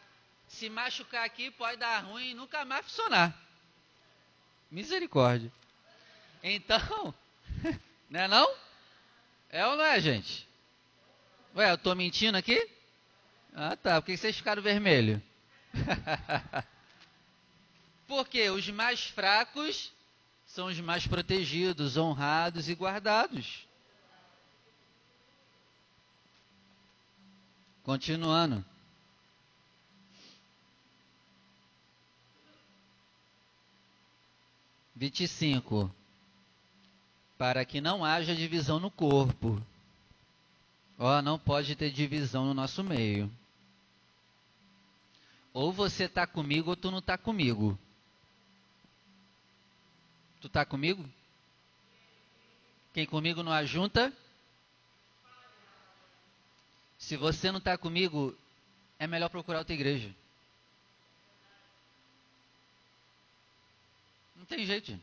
[0.47, 3.42] Se machucar aqui pode dar ruim e nunca mais funcionar.
[4.73, 5.53] Misericórdia.
[6.43, 7.15] Então,
[8.09, 8.55] não é não?
[9.51, 10.49] É ou não é, gente?
[11.55, 12.67] Ué, eu estou mentindo aqui?
[13.55, 14.01] Ah, tá.
[14.01, 15.23] Por que vocês ficaram vermelho?
[18.09, 19.93] Porque os mais fracos
[20.47, 23.69] são os mais protegidos, honrados e guardados.
[27.83, 28.65] Continuando.
[35.03, 35.93] Vinte e cinco.
[37.37, 39.61] Para que não haja divisão no corpo.
[40.97, 43.29] Ó, oh, não pode ter divisão no nosso meio.
[45.53, 47.77] Ou você está comigo ou tu não está comigo.
[50.41, 51.05] Tu está comigo?
[52.95, 54.13] Quem comigo não ajunta?
[56.97, 58.39] Se você não está comigo,
[59.01, 60.15] é melhor procurar outra igreja.
[64.43, 64.99] Não tem jeito.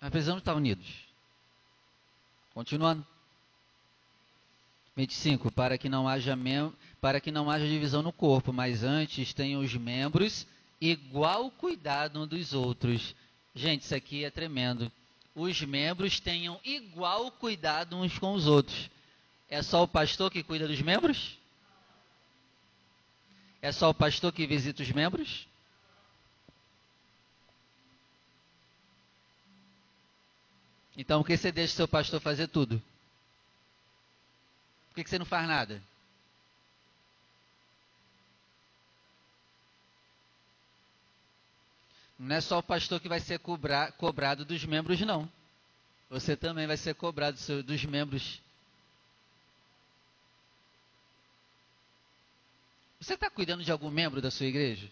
[0.00, 0.86] Nós precisamos estar unidos.
[2.54, 3.06] Continuando.
[4.96, 5.52] 25.
[5.52, 6.34] Para que não haja
[6.98, 10.46] para que não haja divisão no corpo, mas antes tenham os membros
[10.80, 13.14] igual cuidado um dos outros.
[13.54, 14.90] Gente, isso aqui é tremendo.
[15.34, 18.88] Os membros tenham igual cuidado uns com os outros.
[19.50, 21.36] É só o pastor que cuida dos membros?
[23.60, 25.49] É só o pastor que visita os membros?
[30.96, 32.82] Então, por que você deixa seu pastor fazer tudo?
[34.88, 35.82] Por que você não faz nada?
[42.18, 45.30] Não é só o pastor que vai ser cobrar, cobrado dos membros, não.
[46.10, 48.42] Você também vai ser cobrado dos membros.
[53.00, 54.90] Você está cuidando de algum membro da sua igreja?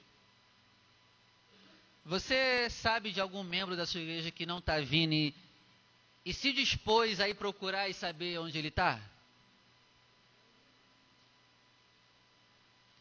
[2.06, 5.34] Você sabe de algum membro da sua igreja que não está vindo e,
[6.28, 9.00] e se dispôs a ir procurar e saber onde ele está?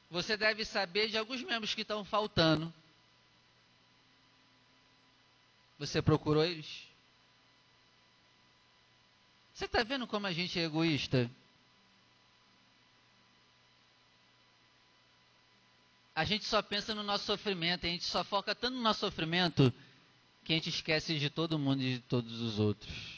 [0.09, 2.73] Você deve saber de alguns membros que estão faltando
[5.77, 6.87] você procurou eles?
[9.53, 11.29] Você está vendo como a gente é egoísta?
[16.15, 19.73] A gente só pensa no nosso sofrimento, a gente só foca tanto no nosso sofrimento
[20.45, 23.16] que a gente esquece de todo mundo e de todos os outros.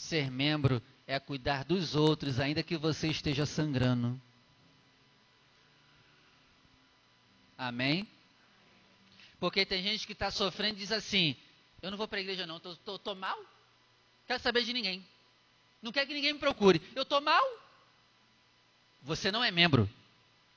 [0.00, 4.20] Ser membro é cuidar dos outros, ainda que você esteja sangrando.
[7.56, 8.08] Amém?
[9.38, 11.36] Porque tem gente que está sofrendo e diz assim:
[11.82, 13.38] Eu não vou para a igreja, não, estou mal,
[14.26, 15.06] quero saber de ninguém.
[15.82, 16.80] Não quer que ninguém me procure.
[16.96, 17.44] Eu estou mal.
[19.02, 19.88] Você não é membro.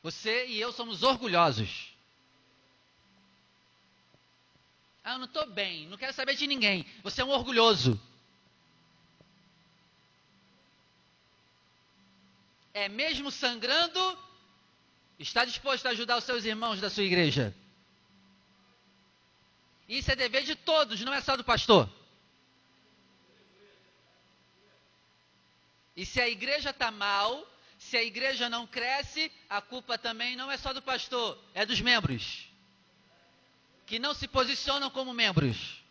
[0.02, 1.94] Você e eu somos orgulhosos.
[5.04, 6.86] Ah, eu não estou bem, não quero saber de ninguém.
[7.04, 8.00] Você é um orgulhoso.
[12.74, 14.18] É mesmo sangrando,
[15.20, 17.56] está disposto a ajudar os seus irmãos da sua igreja.
[19.88, 21.90] Isso é dever de todos, não é só do pastor.
[25.96, 27.48] E se a igreja está mal,
[27.78, 31.80] se a igreja não cresce, a culpa também não é só do pastor, é dos
[31.80, 32.48] membros.
[33.86, 35.84] Que não se posicionam como membros.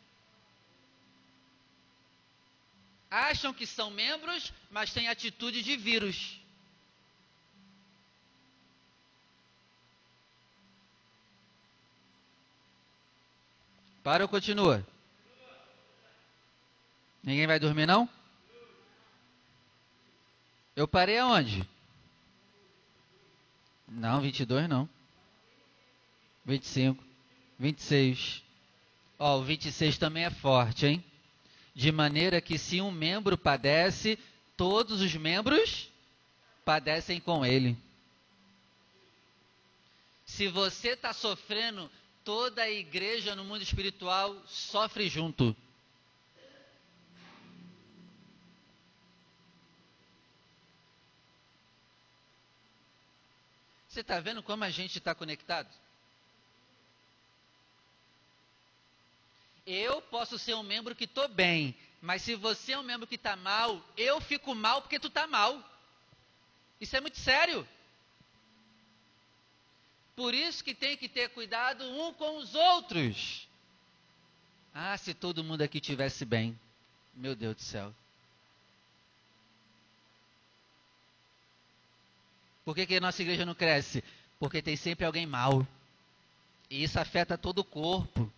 [3.08, 6.41] Acham que são membros, mas têm atitude de vírus.
[14.02, 14.86] Para ou continua?
[17.22, 18.08] Ninguém vai dormir não?
[20.74, 21.68] Eu parei aonde?
[23.86, 24.88] Não, 22 não.
[26.44, 27.02] 25,
[27.58, 28.42] 26.
[29.18, 31.04] Ó, o 26 também é forte, hein?
[31.74, 34.18] De maneira que se um membro padece,
[34.56, 35.88] todos os membros
[36.64, 37.76] padecem com ele.
[40.24, 41.90] Se você está sofrendo,
[42.24, 45.56] toda a igreja no mundo espiritual sofre junto.
[53.88, 55.68] Você está vendo como a gente está conectado?
[59.66, 63.16] Eu posso ser um membro que estou bem, mas se você é um membro que
[63.16, 65.62] está mal, eu fico mal porque tu está mal.
[66.80, 67.68] Isso é muito sério.
[70.14, 73.48] Por isso que tem que ter cuidado um com os outros.
[74.74, 76.58] Ah, se todo mundo aqui tivesse bem.
[77.14, 77.94] Meu Deus do céu.
[82.64, 84.04] Por que, que a nossa igreja não cresce?
[84.38, 85.66] Porque tem sempre alguém mal.
[86.70, 88.32] E isso afeta todo o corpo.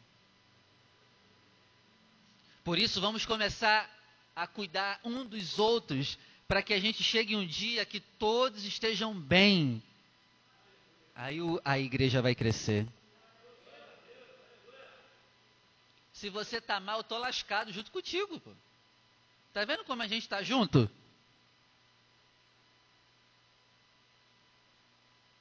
[2.64, 3.89] Por isso, vamos começar
[4.35, 6.18] a cuidar um dos outros,
[6.49, 9.83] para que a gente chegue um dia que todos estejam bem.
[11.15, 12.87] Aí a igreja vai crescer.
[16.12, 18.41] Se você está mal, eu estou lascado junto contigo.
[18.41, 18.53] Pô.
[19.53, 20.91] Tá vendo como a gente está junto?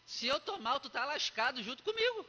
[0.05, 2.25] Se eu tô mal, tu tá lascado junto comigo.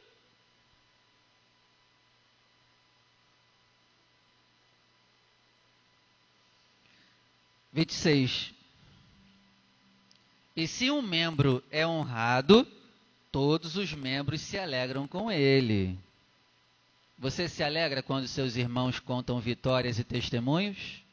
[7.71, 8.53] Vinte e seis.
[10.55, 12.65] E se um membro é honrado,
[13.35, 15.99] todos os membros se alegram com ele.
[17.19, 21.03] Você se alegra quando seus irmãos contam vitórias e testemunhos?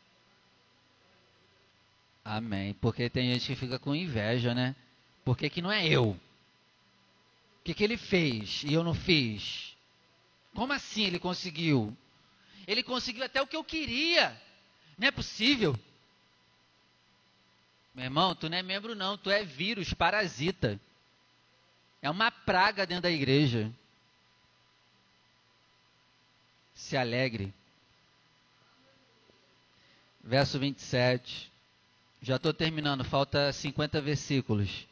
[2.25, 2.75] Amém.
[2.75, 4.77] Porque tem gente que fica com inveja, né?
[5.25, 6.11] Por que, que não é eu?
[6.11, 9.77] O que, que ele fez e eu não fiz?
[10.55, 11.93] Como assim ele conseguiu?
[12.69, 14.41] Ele conseguiu até o que eu queria.
[14.97, 15.77] Não é possível.
[17.93, 20.81] Meu irmão, tu não é membro não, tu é vírus, parasita.
[22.03, 23.73] É uma praga dentro da igreja.
[26.75, 27.55] Se alegre.
[30.23, 31.51] Verso 27.
[32.21, 34.87] Já estou terminando, falta 50 versículos.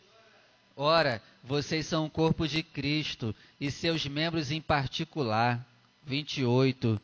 [0.77, 5.67] Ora, vocês são o corpo de Cristo e seus membros em particular.
[6.05, 7.01] 28.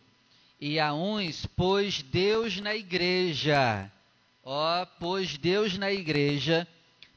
[0.60, 3.90] E a uns pôs Deus na igreja.
[4.44, 6.66] Ó, pôs Deus na igreja,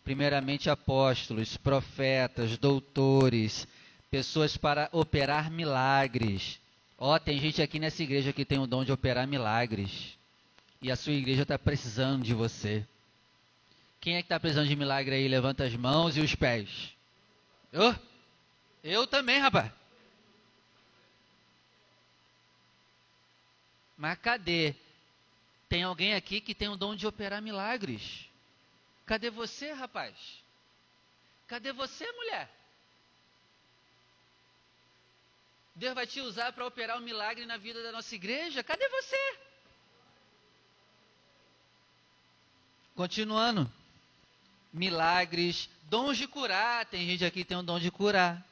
[0.10, 3.68] primeiramente apóstolos, profetas, doutores,
[4.10, 6.60] pessoas para operar milagres.
[6.98, 10.18] Ó, tem gente aqui nessa igreja que tem o dom de operar milagres.
[10.82, 12.84] E a sua igreja está precisando de você.
[14.02, 15.28] Quem é que está precisando de milagre aí?
[15.28, 16.92] Levanta as mãos e os pés.
[17.72, 17.96] Eu?
[18.84, 19.72] Eu também, rapaz.
[23.96, 24.74] Mas cadê?
[25.70, 28.28] Tem alguém aqui que tem o dom de operar milagres.
[29.10, 30.16] Cadê você, rapaz?
[31.48, 32.48] Cadê você, mulher?
[35.74, 38.64] Deus vai te usar para operar um milagre na vida da nossa igreja.
[38.64, 39.40] Cadê você?
[42.94, 43.68] Continuando
[44.72, 46.86] milagres, dons de curar.
[46.86, 48.46] Tem gente aqui que tem um dom de curar.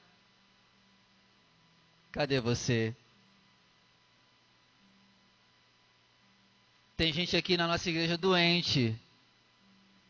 [2.11, 2.95] Cadê você?
[6.95, 8.99] Tem gente aqui na nossa igreja doente.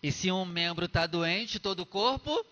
[0.01, 2.45] E se um membro está doente, todo o corpo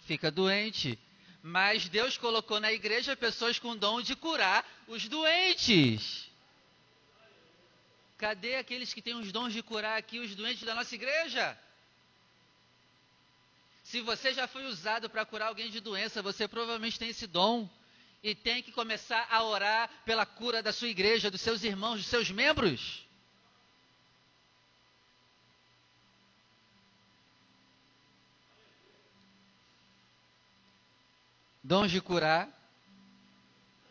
[0.00, 0.98] fica doente.
[1.42, 6.30] Mas Deus colocou na igreja pessoas com dom de curar os doentes.
[8.18, 11.58] Cadê aqueles que têm os dons de curar aqui os doentes da nossa igreja?
[13.84, 17.68] Se você já foi usado para curar alguém de doença, você provavelmente tem esse dom
[18.22, 22.06] e tem que começar a orar pela cura da sua igreja, dos seus irmãos, dos
[22.06, 23.05] seus membros.
[31.66, 32.48] Dons de curar,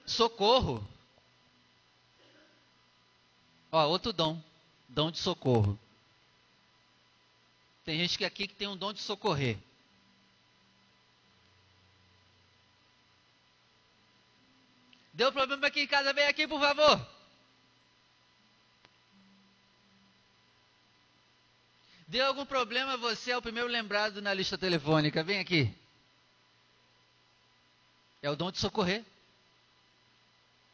[0.05, 0.87] socorro.
[3.69, 4.41] Ó, outro dom,
[4.87, 5.77] dom de socorro.
[7.83, 9.57] Tem gente que aqui que tem um dom de socorrer.
[15.13, 17.05] Deu problema aqui em casa, vem aqui, por favor.
[22.07, 25.23] Deu algum problema, você é o primeiro lembrado na lista telefônica.
[25.23, 25.84] Vem aqui.
[28.25, 29.05] É o dom de socorrer.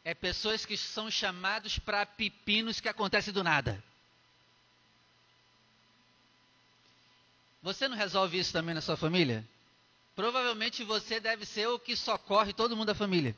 [0.02, 3.84] É pessoas que são chamados para pepinos que acontecem do nada.
[7.62, 9.46] Você não resolve isso também na sua família?
[10.16, 13.36] Provavelmente você deve ser o que socorre todo mundo da família.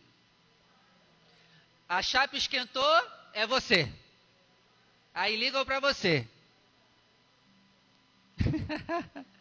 [1.88, 3.02] A chapa esquentou,
[3.32, 3.92] é você.
[5.12, 6.24] Aí ligam para você.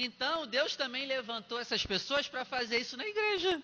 [0.00, 3.60] então, Deus também levantou essas pessoas para fazer isso na igreja.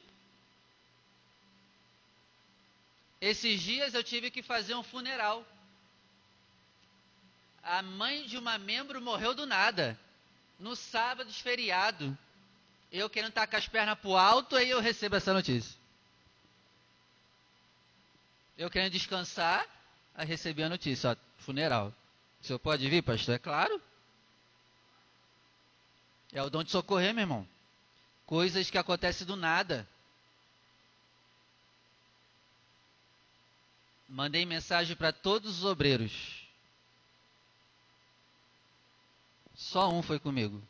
[3.20, 5.46] Esses dias eu tive que fazer um funeral.
[7.62, 9.96] A mãe de uma membro morreu do nada.
[10.58, 12.18] No sábado, feriado.
[12.90, 15.78] Eu querendo estar com as pernas pro alto, aí eu recebo essa notícia.
[18.58, 19.64] Eu querendo descansar,
[20.16, 21.94] aí recebi a notícia, ó, funeral.
[22.42, 23.36] O senhor pode vir, pastor?
[23.36, 23.80] É claro.
[26.34, 27.48] É o dom de socorrer, meu irmão.
[28.26, 29.88] Coisas que acontecem do nada.
[34.08, 36.44] Mandei mensagem para todos os obreiros.
[39.54, 40.60] Só um foi comigo.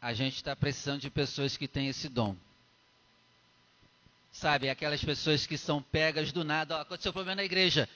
[0.00, 2.36] A gente está precisando de pessoas que têm esse dom.
[4.42, 6.76] Sabe, aquelas pessoas que são pegas do nada.
[6.76, 7.88] Ó, aconteceu problema na igreja.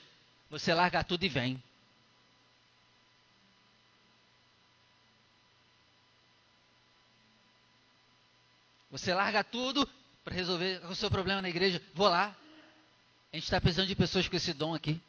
[0.49, 1.61] Você larga tudo e vem.
[8.89, 9.85] Você larga tudo
[10.23, 11.81] para resolver o seu problema na igreja.
[11.93, 12.33] Vou lá.
[13.33, 15.01] A gente está precisando de pessoas com esse dom aqui.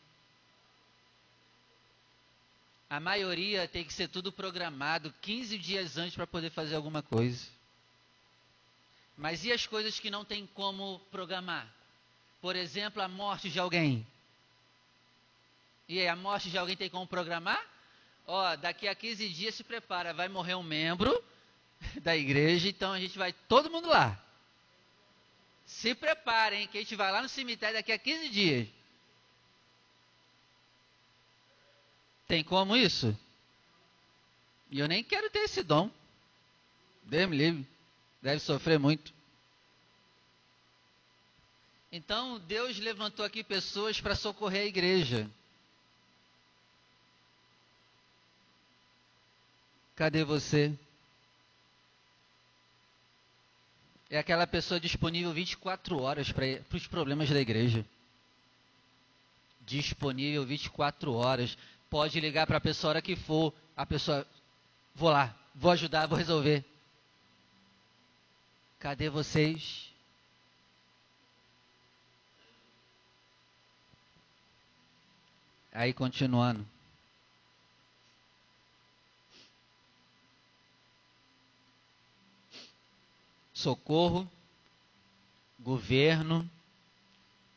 [2.90, 7.57] A maioria tem que ser tudo programado 15 dias antes para poder fazer alguma coisa.
[9.18, 11.68] Mas e as coisas que não tem como programar?
[12.40, 14.06] Por exemplo, a morte de alguém.
[15.88, 17.60] E aí, a morte de alguém tem como programar?
[18.24, 21.12] Ó, daqui a 15 dias se prepara, vai morrer um membro
[22.00, 24.22] da igreja, então a gente vai todo mundo lá.
[25.66, 28.68] Se preparem, que a gente vai lá no cemitério daqui a 15 dias.
[32.28, 33.18] Tem como isso?
[34.70, 35.90] E eu nem quero ter esse dom.
[37.02, 37.77] Deus me livre.
[38.20, 39.12] Deve sofrer muito.
[41.90, 45.30] Então, Deus levantou aqui pessoas para socorrer a igreja.
[49.96, 50.78] Cadê você?
[54.10, 57.84] É aquela pessoa disponível 24 horas para os problemas da igreja.
[59.62, 61.56] Disponível 24 horas.
[61.90, 63.52] Pode ligar para a pessoa a hora que for.
[63.76, 64.26] A pessoa,
[64.94, 66.64] vou lá, vou ajudar, vou resolver.
[68.78, 69.92] Cadê vocês?
[75.72, 76.64] Aí continuando.
[83.52, 84.30] Socorro,
[85.58, 86.48] governo.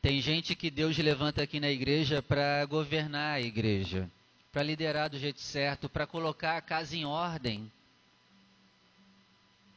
[0.01, 4.09] Tem gente que Deus levanta aqui na igreja para governar a igreja,
[4.51, 7.72] para liderar do jeito certo, para colocar a casa em ordem.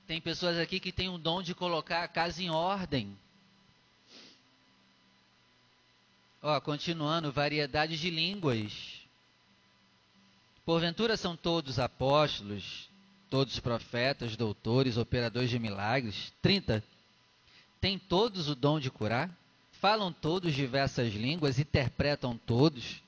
[0.07, 3.17] Tem pessoas aqui que têm o dom de colocar a casa em ordem.
[6.43, 9.01] Ó, continuando, variedade de línguas.
[10.65, 12.91] Porventura são todos apóstolos,
[13.31, 16.33] todos profetas, doutores, operadores de milagres.
[16.43, 16.85] 30.
[17.81, 19.31] Têm todos o dom de curar?
[19.73, 23.03] Falam todos diversas línguas, interpretam todos?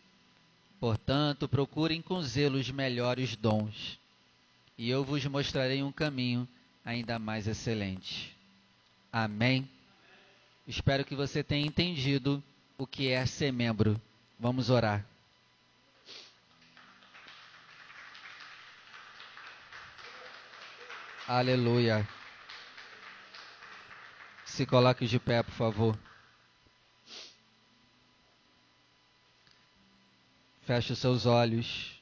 [0.81, 3.99] Portanto, procurem com zelo os melhores dons,
[4.77, 6.47] e eu vos mostrarei um caminho
[6.87, 8.35] ainda mais excelente.
[9.13, 9.69] Amém?
[10.69, 12.43] Espero que você tenha entendido
[12.79, 14.01] o que é ser membro.
[14.39, 15.05] Vamos orar.
[21.27, 22.09] Aleluia.
[24.45, 25.99] Se coloque de pé, por favor.
[30.65, 31.96] Feche os seus olhos.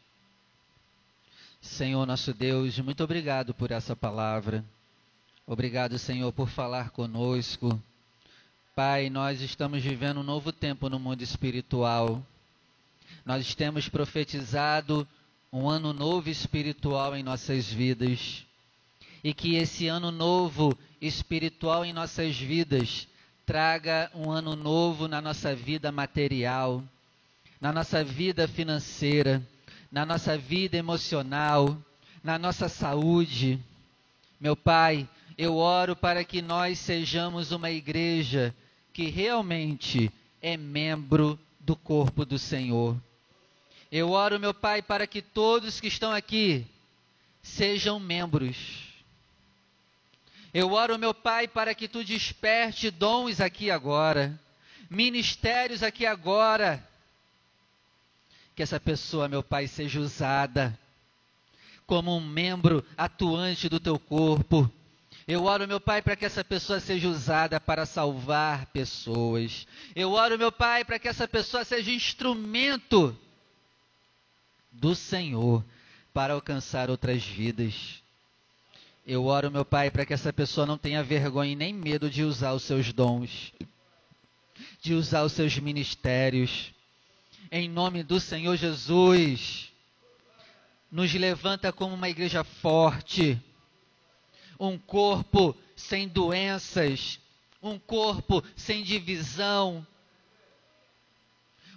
[1.65, 4.63] Senhor nosso Deus, muito obrigado por essa palavra.
[5.47, 7.83] Obrigado, Senhor, por falar conosco.
[8.77, 12.23] Pai, nós estamos vivendo um novo tempo no mundo espiritual.
[13.25, 15.09] Nós temos profetizado
[15.51, 18.45] um ano novo espiritual em nossas vidas.
[19.25, 23.09] E que esse ano novo espiritual em nossas vidas
[23.47, 26.85] traga um ano novo na nossa vida material,
[27.59, 29.43] na nossa vida financeira,
[29.95, 31.79] na nossa vida emocional,
[32.21, 33.61] na nossa saúde.
[34.41, 38.53] Meu Pai, eu oro para que nós sejamos uma igreja
[38.93, 40.11] que realmente
[40.43, 43.01] é membro do corpo do Senhor.
[43.89, 46.67] Eu oro, meu Pai, para que todos que estão aqui
[47.41, 48.57] sejam membros.
[50.53, 54.37] Eu oro, meu Pai, para que tu desperte dons aqui agora,
[54.91, 56.85] ministérios aqui agora.
[58.55, 60.79] Que essa pessoa, meu Pai, seja usada
[61.87, 64.71] como um membro atuante do teu corpo.
[65.27, 69.67] Eu oro, meu Pai, para que essa pessoa seja usada para salvar pessoas.
[69.97, 73.17] Eu oro, meu Pai, para que essa pessoa seja instrumento
[74.71, 75.65] do Senhor
[76.13, 78.03] para alcançar outras vidas.
[79.07, 82.53] Eu oro, meu Pai, para que essa pessoa não tenha vergonha nem medo de usar
[82.53, 83.53] os seus dons,
[84.83, 86.74] de usar os seus ministérios.
[87.51, 89.73] Em nome do Senhor Jesus,
[90.91, 93.41] nos levanta como uma igreja forte,
[94.59, 97.21] um corpo sem doenças,
[97.63, 99.87] um corpo sem divisão,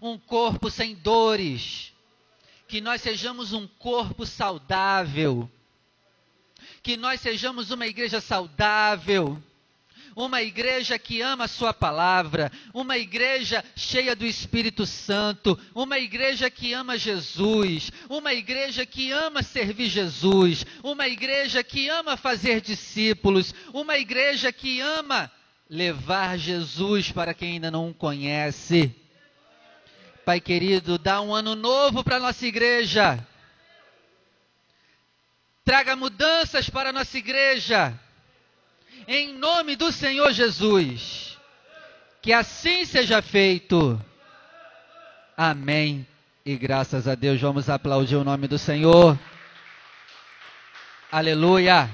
[0.01, 1.93] um corpo sem dores.
[2.67, 5.49] Que nós sejamos um corpo saudável,
[6.83, 9.41] que nós sejamos uma igreja saudável,
[10.17, 16.49] uma igreja que ama a Sua palavra, uma igreja cheia do Espírito Santo, uma igreja
[16.49, 23.53] que ama Jesus, uma igreja que ama servir Jesus, uma igreja que ama fazer discípulos,
[23.71, 25.31] uma igreja que ama
[25.69, 28.95] levar Jesus para quem ainda não o conhece.
[30.25, 33.23] Pai querido, dá um ano novo para a nossa igreja.
[35.63, 38.06] Traga mudanças para a nossa igreja.
[39.07, 41.37] Em nome do Senhor Jesus.
[42.21, 43.99] Que assim seja feito.
[45.35, 46.07] Amém.
[46.45, 49.19] E graças a Deus vamos aplaudir o nome do Senhor.
[51.11, 51.89] Aleluia.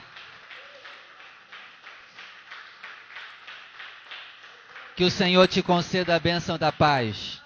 [4.96, 7.42] Que o Senhor te conceda a bênção da paz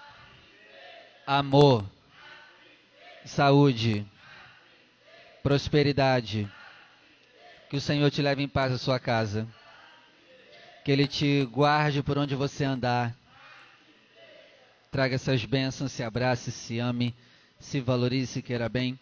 [1.28, 1.84] amor,
[3.22, 4.06] saúde,
[5.42, 6.50] prosperidade.
[7.70, 9.46] Que o Senhor te leve em paz à sua casa.
[10.84, 13.14] Que Ele te guarde por onde você andar.
[14.90, 17.14] Traga essas bênçãos, se abrace, se ame,
[17.58, 18.98] se valorize, se queira bem.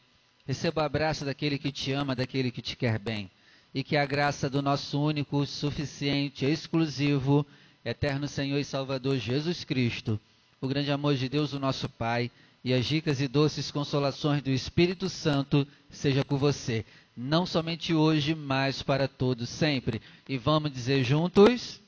[0.47, 3.31] Receba o abraço daquele que te ama, daquele que te quer bem.
[3.73, 7.47] E que a graça do nosso único, suficiente, exclusivo,
[7.85, 10.21] eterno Senhor e Salvador Jesus Cristo
[10.61, 12.31] o grande amor de Deus, o nosso Pai,
[12.65, 16.85] e as ricas e doces consolações do Espírito Santo seja com você,
[17.17, 20.03] não somente hoje, mas para todos sempre.
[20.29, 21.81] E vamos dizer juntos: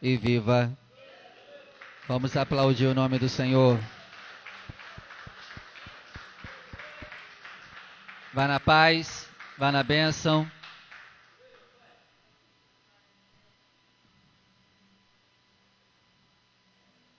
[0.00, 0.72] E viva!
[2.06, 3.78] Vamos aplaudir o nome do Senhor.
[8.32, 9.28] Vá na paz,
[9.58, 10.50] vá na bênção.